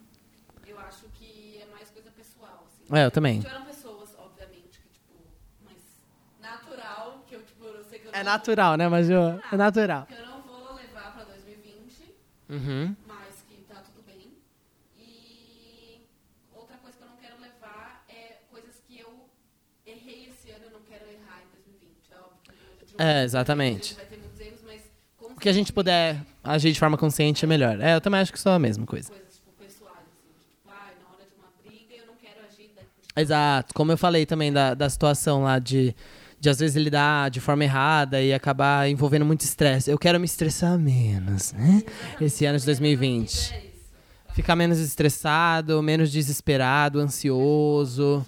Eu 0.67 0.79
acho 0.79 1.05
que 1.13 1.59
é 1.61 1.65
mais 1.71 1.89
coisa 1.89 2.11
pessoal, 2.11 2.65
assim. 2.67 2.95
É, 2.95 3.05
eu 3.05 3.11
também. 3.11 3.39
Tiveram 3.41 3.65
pessoas, 3.65 4.09
obviamente, 4.17 4.79
que, 4.79 4.89
tipo, 4.89 5.13
mais 5.63 5.77
natural, 6.41 7.23
que 7.27 7.35
eu, 7.35 7.43
tipo, 7.43 7.63
eu 7.65 7.83
sei 7.83 7.99
que 7.99 8.06
eu 8.06 8.06
É 8.19 8.23
natural, 8.23 8.77
né, 8.77 8.87
Maju? 8.87 9.39
É 9.51 9.57
natural. 9.57 10.05
que 10.07 10.13
eu 10.13 10.25
não 10.25 10.41
vou 10.41 10.75
levar 10.75 11.13
pra 11.13 11.23
2020, 11.25 12.15
Uhum. 12.49 12.95
mas 13.07 13.43
que 13.47 13.61
tá 13.67 13.75
tudo 13.85 14.03
bem. 14.05 14.31
E 14.97 16.01
outra 16.55 16.77
coisa 16.77 16.97
que 16.97 17.03
eu 17.03 17.07
não 17.09 17.17
quero 17.17 17.35
levar 17.41 18.05
é 18.09 18.37
coisas 18.49 18.75
que 18.87 18.99
eu 18.99 19.29
errei 19.85 20.27
esse 20.29 20.49
ano, 20.51 20.65
eu 20.65 20.71
não 20.71 20.81
quero 20.81 21.03
errar 21.05 21.41
em 21.43 21.49
2020. 21.53 22.11
É 22.11 22.15
óbvio 22.17 22.95
um- 22.99 23.03
É, 23.03 23.23
exatamente. 23.23 23.93
Vai 23.95 24.05
ter 24.05 24.17
muitos 24.17 24.39
erros, 24.39 24.61
mas 24.65 24.81
O 25.35 25.39
que 25.39 25.49
a 25.49 25.53
gente 25.53 25.71
puder 25.71 26.19
agir 26.43 26.71
de 26.71 26.79
forma 26.79 26.97
consciente 26.97 27.45
é 27.45 27.47
melhor. 27.47 27.79
É, 27.79 27.93
eu 27.95 28.01
também 28.01 28.19
acho 28.21 28.33
que 28.33 28.39
sou 28.39 28.51
a 28.53 28.57
mesma 28.59 28.85
coisa. 28.87 29.09
coisas 29.11 29.35
tipo, 29.35 29.51
pessoais, 29.51 29.93
assim, 30.07 30.29
de, 30.33 30.45
tipo, 30.45 30.67
ai, 30.69 30.93
na 30.99 31.13
hora 31.13 31.25
de 31.25 31.35
uma 31.35 31.49
briga 31.63 31.93
eu 31.93 32.07
não 32.07 32.15
quero 32.15 32.39
agir 32.47 32.71
da, 32.75 33.21
Exato. 33.21 33.73
Como 33.75 33.91
eu 33.91 33.97
falei 33.97 34.25
também 34.25 34.51
da, 34.51 34.73
da 34.73 34.89
situação 34.89 35.43
lá 35.43 35.59
de, 35.59 35.95
de 36.39 36.49
às 36.49 36.59
vezes 36.59 36.75
lidar 36.75 37.29
de 37.29 37.39
forma 37.39 37.63
errada 37.63 38.21
e 38.21 38.33
acabar 38.33 38.87
envolvendo 38.89 39.25
muito 39.25 39.41
estresse. 39.41 39.89
Eu 39.89 39.97
quero 39.97 40.19
me 40.19 40.25
estressar 40.25 40.77
menos, 40.77 41.51
né? 41.53 41.81
Esse 42.21 42.45
ano 42.45 42.59
de 42.59 42.65
2020. 42.65 43.53
é 43.53 43.57
isso. 43.57 43.67
Ficar 44.35 44.55
menos 44.55 44.77
estressado, 44.79 45.81
menos 45.81 46.11
desesperado, 46.11 46.99
ansioso. 46.99 48.25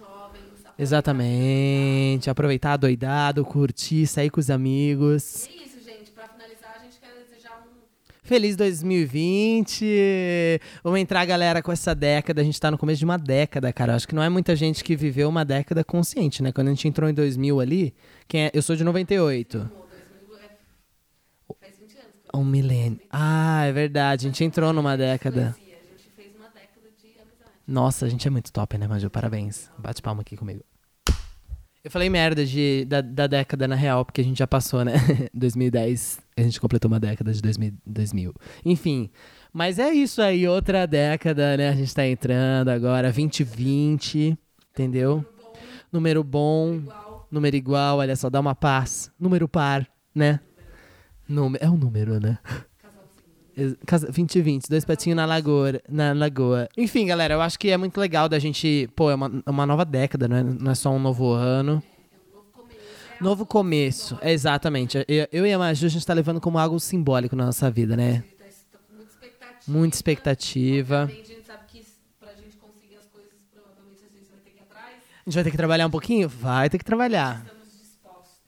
Exatamente. 0.78 2.30
Aproveitar 2.30 2.78
doidado, 2.78 3.44
curtir, 3.46 4.08
sair 4.08 4.30
com 4.30 4.40
os 4.40 4.50
amigos. 4.50 5.46
É 5.46 5.64
isso, 5.66 5.78
gente. 5.84 6.10
Pra 6.12 6.28
finalizar, 6.28 6.78
a 6.80 6.84
gente 6.84 6.98
quer 7.00 7.12
desejar 7.14 7.64
um 7.64 7.76
Feliz 8.30 8.56
2020! 8.56 10.62
Vamos 10.84 11.00
entrar, 11.00 11.26
galera, 11.26 11.64
com 11.64 11.72
essa 11.72 11.96
década. 11.96 12.42
A 12.42 12.44
gente 12.44 12.62
tá 12.62 12.70
no 12.70 12.78
começo 12.78 13.00
de 13.00 13.06
uma 13.06 13.18
década, 13.18 13.74
cara. 13.74 13.96
Acho 13.96 14.08
que 14.08 14.14
não 14.14 14.22
é 14.22 14.30
muita 14.30 14.56
gente 14.56 14.84
que 14.84 14.96
viveu 14.96 15.28
uma 15.28 15.44
década 15.44 15.84
consciente, 15.84 16.44
né? 16.44 16.52
Quando 16.52 16.68
a 16.68 16.70
gente 16.70 16.88
entrou 16.88 17.10
em 17.10 17.14
2000 17.16 17.60
ali, 17.60 17.92
quem 18.28 18.46
é? 18.46 18.52
eu 18.54 18.62
sou 18.62 18.76
de 18.76 18.84
98. 18.84 19.58
amor, 19.58 19.88
2000 20.28 20.38
é... 20.38 20.50
Faz 21.60 21.80
20 21.80 21.98
anos 21.98 22.12
que 22.22 22.30
eu 22.32 22.40
Um 22.40 22.46
milênio. 22.46 23.00
Ah, 23.10 23.66
é 23.66 23.72
verdade. 23.72 24.28
A 24.28 24.30
gente 24.30 24.44
entrou 24.44 24.72
numa 24.74 24.96
década. 24.96 25.56
conheci. 25.58 25.74
A 25.74 25.98
gente 25.98 26.12
fez 26.16 26.36
uma 26.36 26.50
década 26.50 26.88
de 27.02 27.08
amizade. 27.08 27.52
Nossa, 27.68 28.06
a 28.06 28.10
gente 28.10 28.28
é 28.28 28.30
muito 28.30 28.54
top, 28.54 28.78
né, 28.78 28.88
Maju? 28.88 29.10
Parabéns. 29.10 29.72
Bate 29.76 30.04
palma 30.04 30.22
aqui 30.22 30.38
comigo. 30.38 30.64
Eu 31.82 31.90
falei 31.90 32.10
merda 32.10 32.46
de, 32.46 32.84
da, 32.86 33.00
da 33.00 33.26
década 33.26 33.66
na 33.66 33.76
real, 33.76 34.04
porque 34.04 34.20
a 34.20 34.24
gente 34.24 34.40
já 34.40 34.48
passou, 34.48 34.84
né? 34.84 34.94
2010, 35.34 36.20
a 36.36 36.42
gente 36.42 36.60
completou 36.60 36.92
uma 36.92 37.00
década 37.00 37.32
de 37.32 37.42
2000. 37.42 37.74
2000. 37.86 38.34
Enfim, 38.66 39.10
mas 39.54 39.80
é 39.80 39.90
isso 39.90 40.22
aí, 40.22 40.46
outra 40.46 40.86
década, 40.86 41.56
né? 41.56 41.70
A 41.70 41.76
gente 41.76 41.96
tá 41.96 42.06
entrando 42.06 42.68
agora, 42.68 43.12
2020, 43.12 44.38
entendeu? 44.72 45.26
Número 45.92 46.22
bom, 46.22 46.76
Igual, 46.76 47.28
número 47.32 47.56
igual, 47.56 47.98
olha 48.00 48.16
só, 48.16 48.30
dá 48.30 48.42
uma 48.42 48.54
paz. 48.54 49.10
Número 49.18 49.48
par, 49.48 49.88
né? 50.14 50.42
Número, 51.28 51.64
é 51.64 51.70
um 51.70 51.78
número, 51.78 52.20
né? 52.20 52.38
Casalzinho. 53.60 53.78
Ex- 53.78 53.78
casa- 53.86 54.06
2020, 54.08 54.70
dois 54.70 54.86
patinhos 54.86 55.16
na 55.18 55.26
lagoa, 55.26 55.82
na 55.90 56.14
lagoa. 56.14 56.68
Enfim, 56.78 57.06
galera, 57.06 57.34
eu 57.34 57.42
acho 57.42 57.58
que 57.60 57.70
é 57.70 57.78
muito 57.78 58.00
legal 58.00 58.28
da 58.30 58.40
gente. 58.40 58.90
Pô, 58.96 59.10
é 59.12 59.16
uma, 59.16 59.44
é 59.46 59.50
uma 59.50 59.66
nova 59.66 59.86
década, 59.86 60.28
não 60.28 60.36
é, 60.38 60.44
não 60.44 60.72
é 60.72 60.76
só 60.76 60.92
um 60.92 61.00
novo 61.00 61.32
ano. 61.32 61.82
É 63.20 63.22
um 63.22 63.26
novo 63.26 63.46
começo. 63.46 64.18
É 64.22 64.30
é 64.30 64.34
exatamente. 64.34 64.98
Eu, 65.08 65.28
eu 65.32 65.46
e 65.46 65.52
a 65.52 65.58
Maju, 65.60 65.86
a 65.86 65.90
gente 65.90 66.06
tá 66.06 66.14
levando 66.14 66.40
como 66.40 66.58
algo 66.58 66.80
simbólico 66.80 67.36
na 67.36 67.46
nossa 67.48 67.70
vida, 67.70 67.96
né? 67.98 68.24
tá 68.72 68.80
muita 68.96 69.12
expectativa. 69.12 69.64
Muita 69.68 69.96
expectativa. 69.96 71.04
A 71.04 71.08
gente 71.08 71.44
sabe 71.46 71.64
que 71.68 71.78
gente 71.80 72.58
conseguir 72.58 72.96
as 72.98 73.08
coisas, 73.08 73.32
provavelmente 73.54 74.04
a 74.06 74.18
gente 74.18 74.30
vai 74.30 74.40
ter 74.44 74.52
que 74.52 74.58
ir 74.58 74.62
atrás. 74.62 74.86
A 74.96 75.30
gente 75.30 75.36
vai 75.36 75.44
ter 75.44 75.52
que 75.52 75.58
trabalhar 75.58 75.86
um 75.88 75.92
pouquinho? 75.92 76.30
Vai 76.30 76.70
ter 76.70 76.78
que 76.78 76.86
trabalhar. 76.86 77.44
Estamos 77.46 77.68
dispostos. 77.78 78.40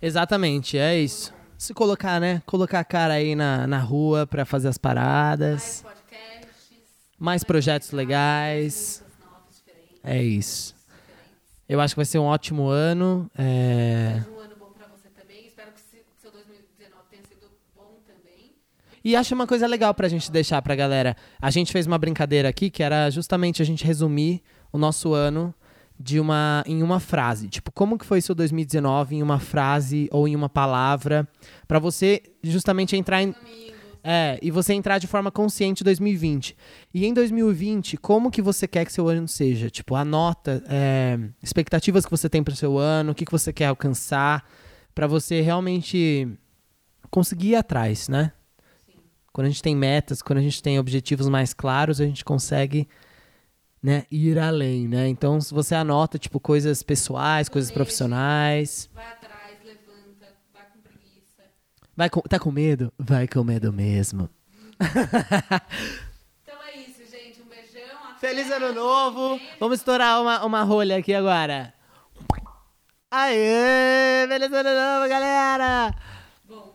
Exatamente, 0.00 0.78
é 0.78 0.98
isso. 0.98 1.34
Se 1.58 1.74
colocar, 1.74 2.20
né? 2.20 2.40
Colocar 2.46 2.78
a 2.80 2.84
cara 2.84 3.14
aí 3.14 3.34
na, 3.34 3.66
na 3.66 3.80
rua 3.80 4.26
pra 4.26 4.44
fazer 4.44 4.68
as 4.68 4.74
Mais 4.76 4.78
paradas. 4.78 5.82
podcasts. 5.82 6.78
Mais 7.18 7.42
projetos 7.44 7.90
legais. 7.90 9.04
Novas. 9.20 9.62
É 10.04 10.22
isso. 10.22 10.74
Eu 11.68 11.80
acho 11.80 11.94
que 11.94 11.98
vai 11.98 12.04
ser 12.04 12.18
um 12.20 12.24
ótimo 12.24 12.68
ano. 12.68 13.28
É... 13.36 14.22
Um 14.32 14.38
ano 14.40 14.54
bom 14.56 14.70
pra 14.70 14.86
você 14.86 15.08
também. 15.08 15.46
Espero 15.48 15.72
que 15.72 15.80
se- 15.80 16.02
seu 16.22 16.30
2019 16.30 17.02
tenha 17.10 17.22
sido 17.24 17.50
bom 17.76 17.96
também. 18.06 18.52
E 19.04 19.16
acho 19.16 19.34
uma 19.34 19.46
coisa 19.46 19.66
legal 19.66 19.92
pra 19.92 20.08
gente 20.08 20.30
deixar 20.30 20.62
pra 20.62 20.76
galera. 20.76 21.16
A 21.42 21.50
gente 21.50 21.72
fez 21.72 21.86
uma 21.88 21.98
brincadeira 21.98 22.48
aqui 22.48 22.70
que 22.70 22.82
era 22.84 23.10
justamente 23.10 23.60
a 23.60 23.64
gente 23.64 23.84
resumir 23.84 24.42
o 24.72 24.78
nosso 24.78 25.12
ano 25.12 25.52
de 25.98 26.20
uma 26.20 26.62
em 26.66 26.82
uma 26.82 27.00
frase. 27.00 27.48
Tipo, 27.48 27.72
como 27.72 27.98
que 27.98 28.06
foi 28.06 28.20
seu 28.20 28.34
2019 28.34 29.16
em 29.16 29.22
uma 29.22 29.38
frase 29.38 30.08
ou 30.12 30.28
em 30.28 30.36
uma 30.36 30.48
palavra 30.48 31.28
Pra 31.66 31.78
você 31.78 32.22
justamente 32.42 32.96
entrar 32.96 33.22
em 33.22 33.34
é, 34.02 34.38
e 34.40 34.50
você 34.50 34.72
entrar 34.72 34.98
de 34.98 35.06
forma 35.06 35.30
consciente 35.30 35.82
em 35.82 35.84
2020. 35.84 36.56
E 36.94 37.04
em 37.04 37.12
2020, 37.12 37.98
como 37.98 38.30
que 38.30 38.40
você 38.40 38.66
quer 38.66 38.86
que 38.86 38.92
seu 38.92 39.08
ano 39.08 39.28
seja? 39.28 39.68
Tipo, 39.68 39.96
anota 39.96 40.62
é, 40.68 41.18
expectativas 41.42 42.06
que 42.06 42.10
você 42.10 42.28
tem 42.28 42.42
pro 42.42 42.56
seu 42.56 42.78
ano, 42.78 43.12
o 43.12 43.14
que, 43.14 43.26
que 43.26 43.32
você 43.32 43.52
quer 43.52 43.66
alcançar, 43.66 44.48
pra 44.94 45.06
você 45.06 45.42
realmente 45.42 46.26
conseguir 47.10 47.48
ir 47.48 47.56
atrás, 47.56 48.08
né? 48.08 48.32
Sim. 48.86 48.94
Quando 49.32 49.46
a 49.46 49.50
gente 49.50 49.62
tem 49.62 49.76
metas, 49.76 50.22
quando 50.22 50.38
a 50.38 50.42
gente 50.42 50.62
tem 50.62 50.78
objetivos 50.78 51.28
mais 51.28 51.52
claros, 51.52 52.00
a 52.00 52.06
gente 52.06 52.24
consegue 52.24 52.88
né, 53.82 54.04
ir 54.10 54.38
além, 54.38 54.88
né? 54.88 55.06
Então, 55.08 55.40
se 55.40 55.52
você 55.54 55.74
anota, 55.74 56.18
tipo, 56.18 56.38
coisas 56.40 56.82
pessoais, 56.82 57.48
coisas 57.48 57.70
profissionais. 57.70 58.88
Vai 58.94 59.06
atrás, 59.06 59.58
levanta, 59.64 60.26
vai 60.52 60.64
com 60.72 60.80
preguiça. 60.80 61.42
Vai 61.96 62.10
com, 62.10 62.20
tá 62.22 62.38
com 62.38 62.50
medo? 62.50 62.92
Vai 62.98 63.26
com 63.28 63.42
medo 63.44 63.72
mesmo. 63.72 64.28
Então 66.42 66.56
é 66.64 66.78
isso, 66.78 67.02
gente. 67.10 67.42
Um 67.42 67.46
beijão. 67.46 67.98
até 68.10 68.28
Feliz 68.28 68.50
ano 68.50 68.72
novo! 68.72 69.36
vem. 69.36 69.48
Vamos 69.58 69.78
estourar 69.80 70.20
uma, 70.22 70.44
uma 70.44 70.62
rolha 70.62 70.96
aqui 70.96 71.12
agora. 71.12 71.74
Aê! 73.10 74.26
Feliz 74.28 74.52
ano 74.52 74.70
novo, 74.70 75.08
galera! 75.08 75.94
Bom, 76.46 76.74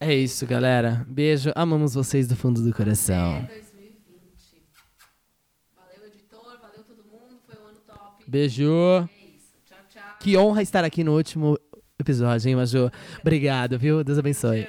É 0.00 0.14
isso, 0.14 0.46
galera. 0.46 1.04
Beijo. 1.08 1.52
Amamos 1.54 1.94
vocês 1.94 2.26
do 2.26 2.36
fundo 2.36 2.62
do 2.62 2.72
coração. 2.74 3.38
até 3.38 3.54
2020. 3.54 4.62
Valeu, 5.76 6.06
editor. 6.06 6.58
Valeu 6.60 6.84
todo 6.84 7.04
mundo. 7.04 7.40
Foi 7.46 7.56
um 7.62 7.66
ano 7.68 7.78
top. 7.86 8.15
Beijo. 8.26 9.08
Que 10.20 10.36
honra 10.36 10.62
estar 10.62 10.84
aqui 10.84 11.04
no 11.04 11.14
último 11.14 11.58
episódio, 11.98 12.48
hein, 12.48 12.56
Maju? 12.56 12.90
Obrigado, 13.20 13.78
viu? 13.78 14.02
Deus 14.02 14.18
abençoe. 14.18 14.66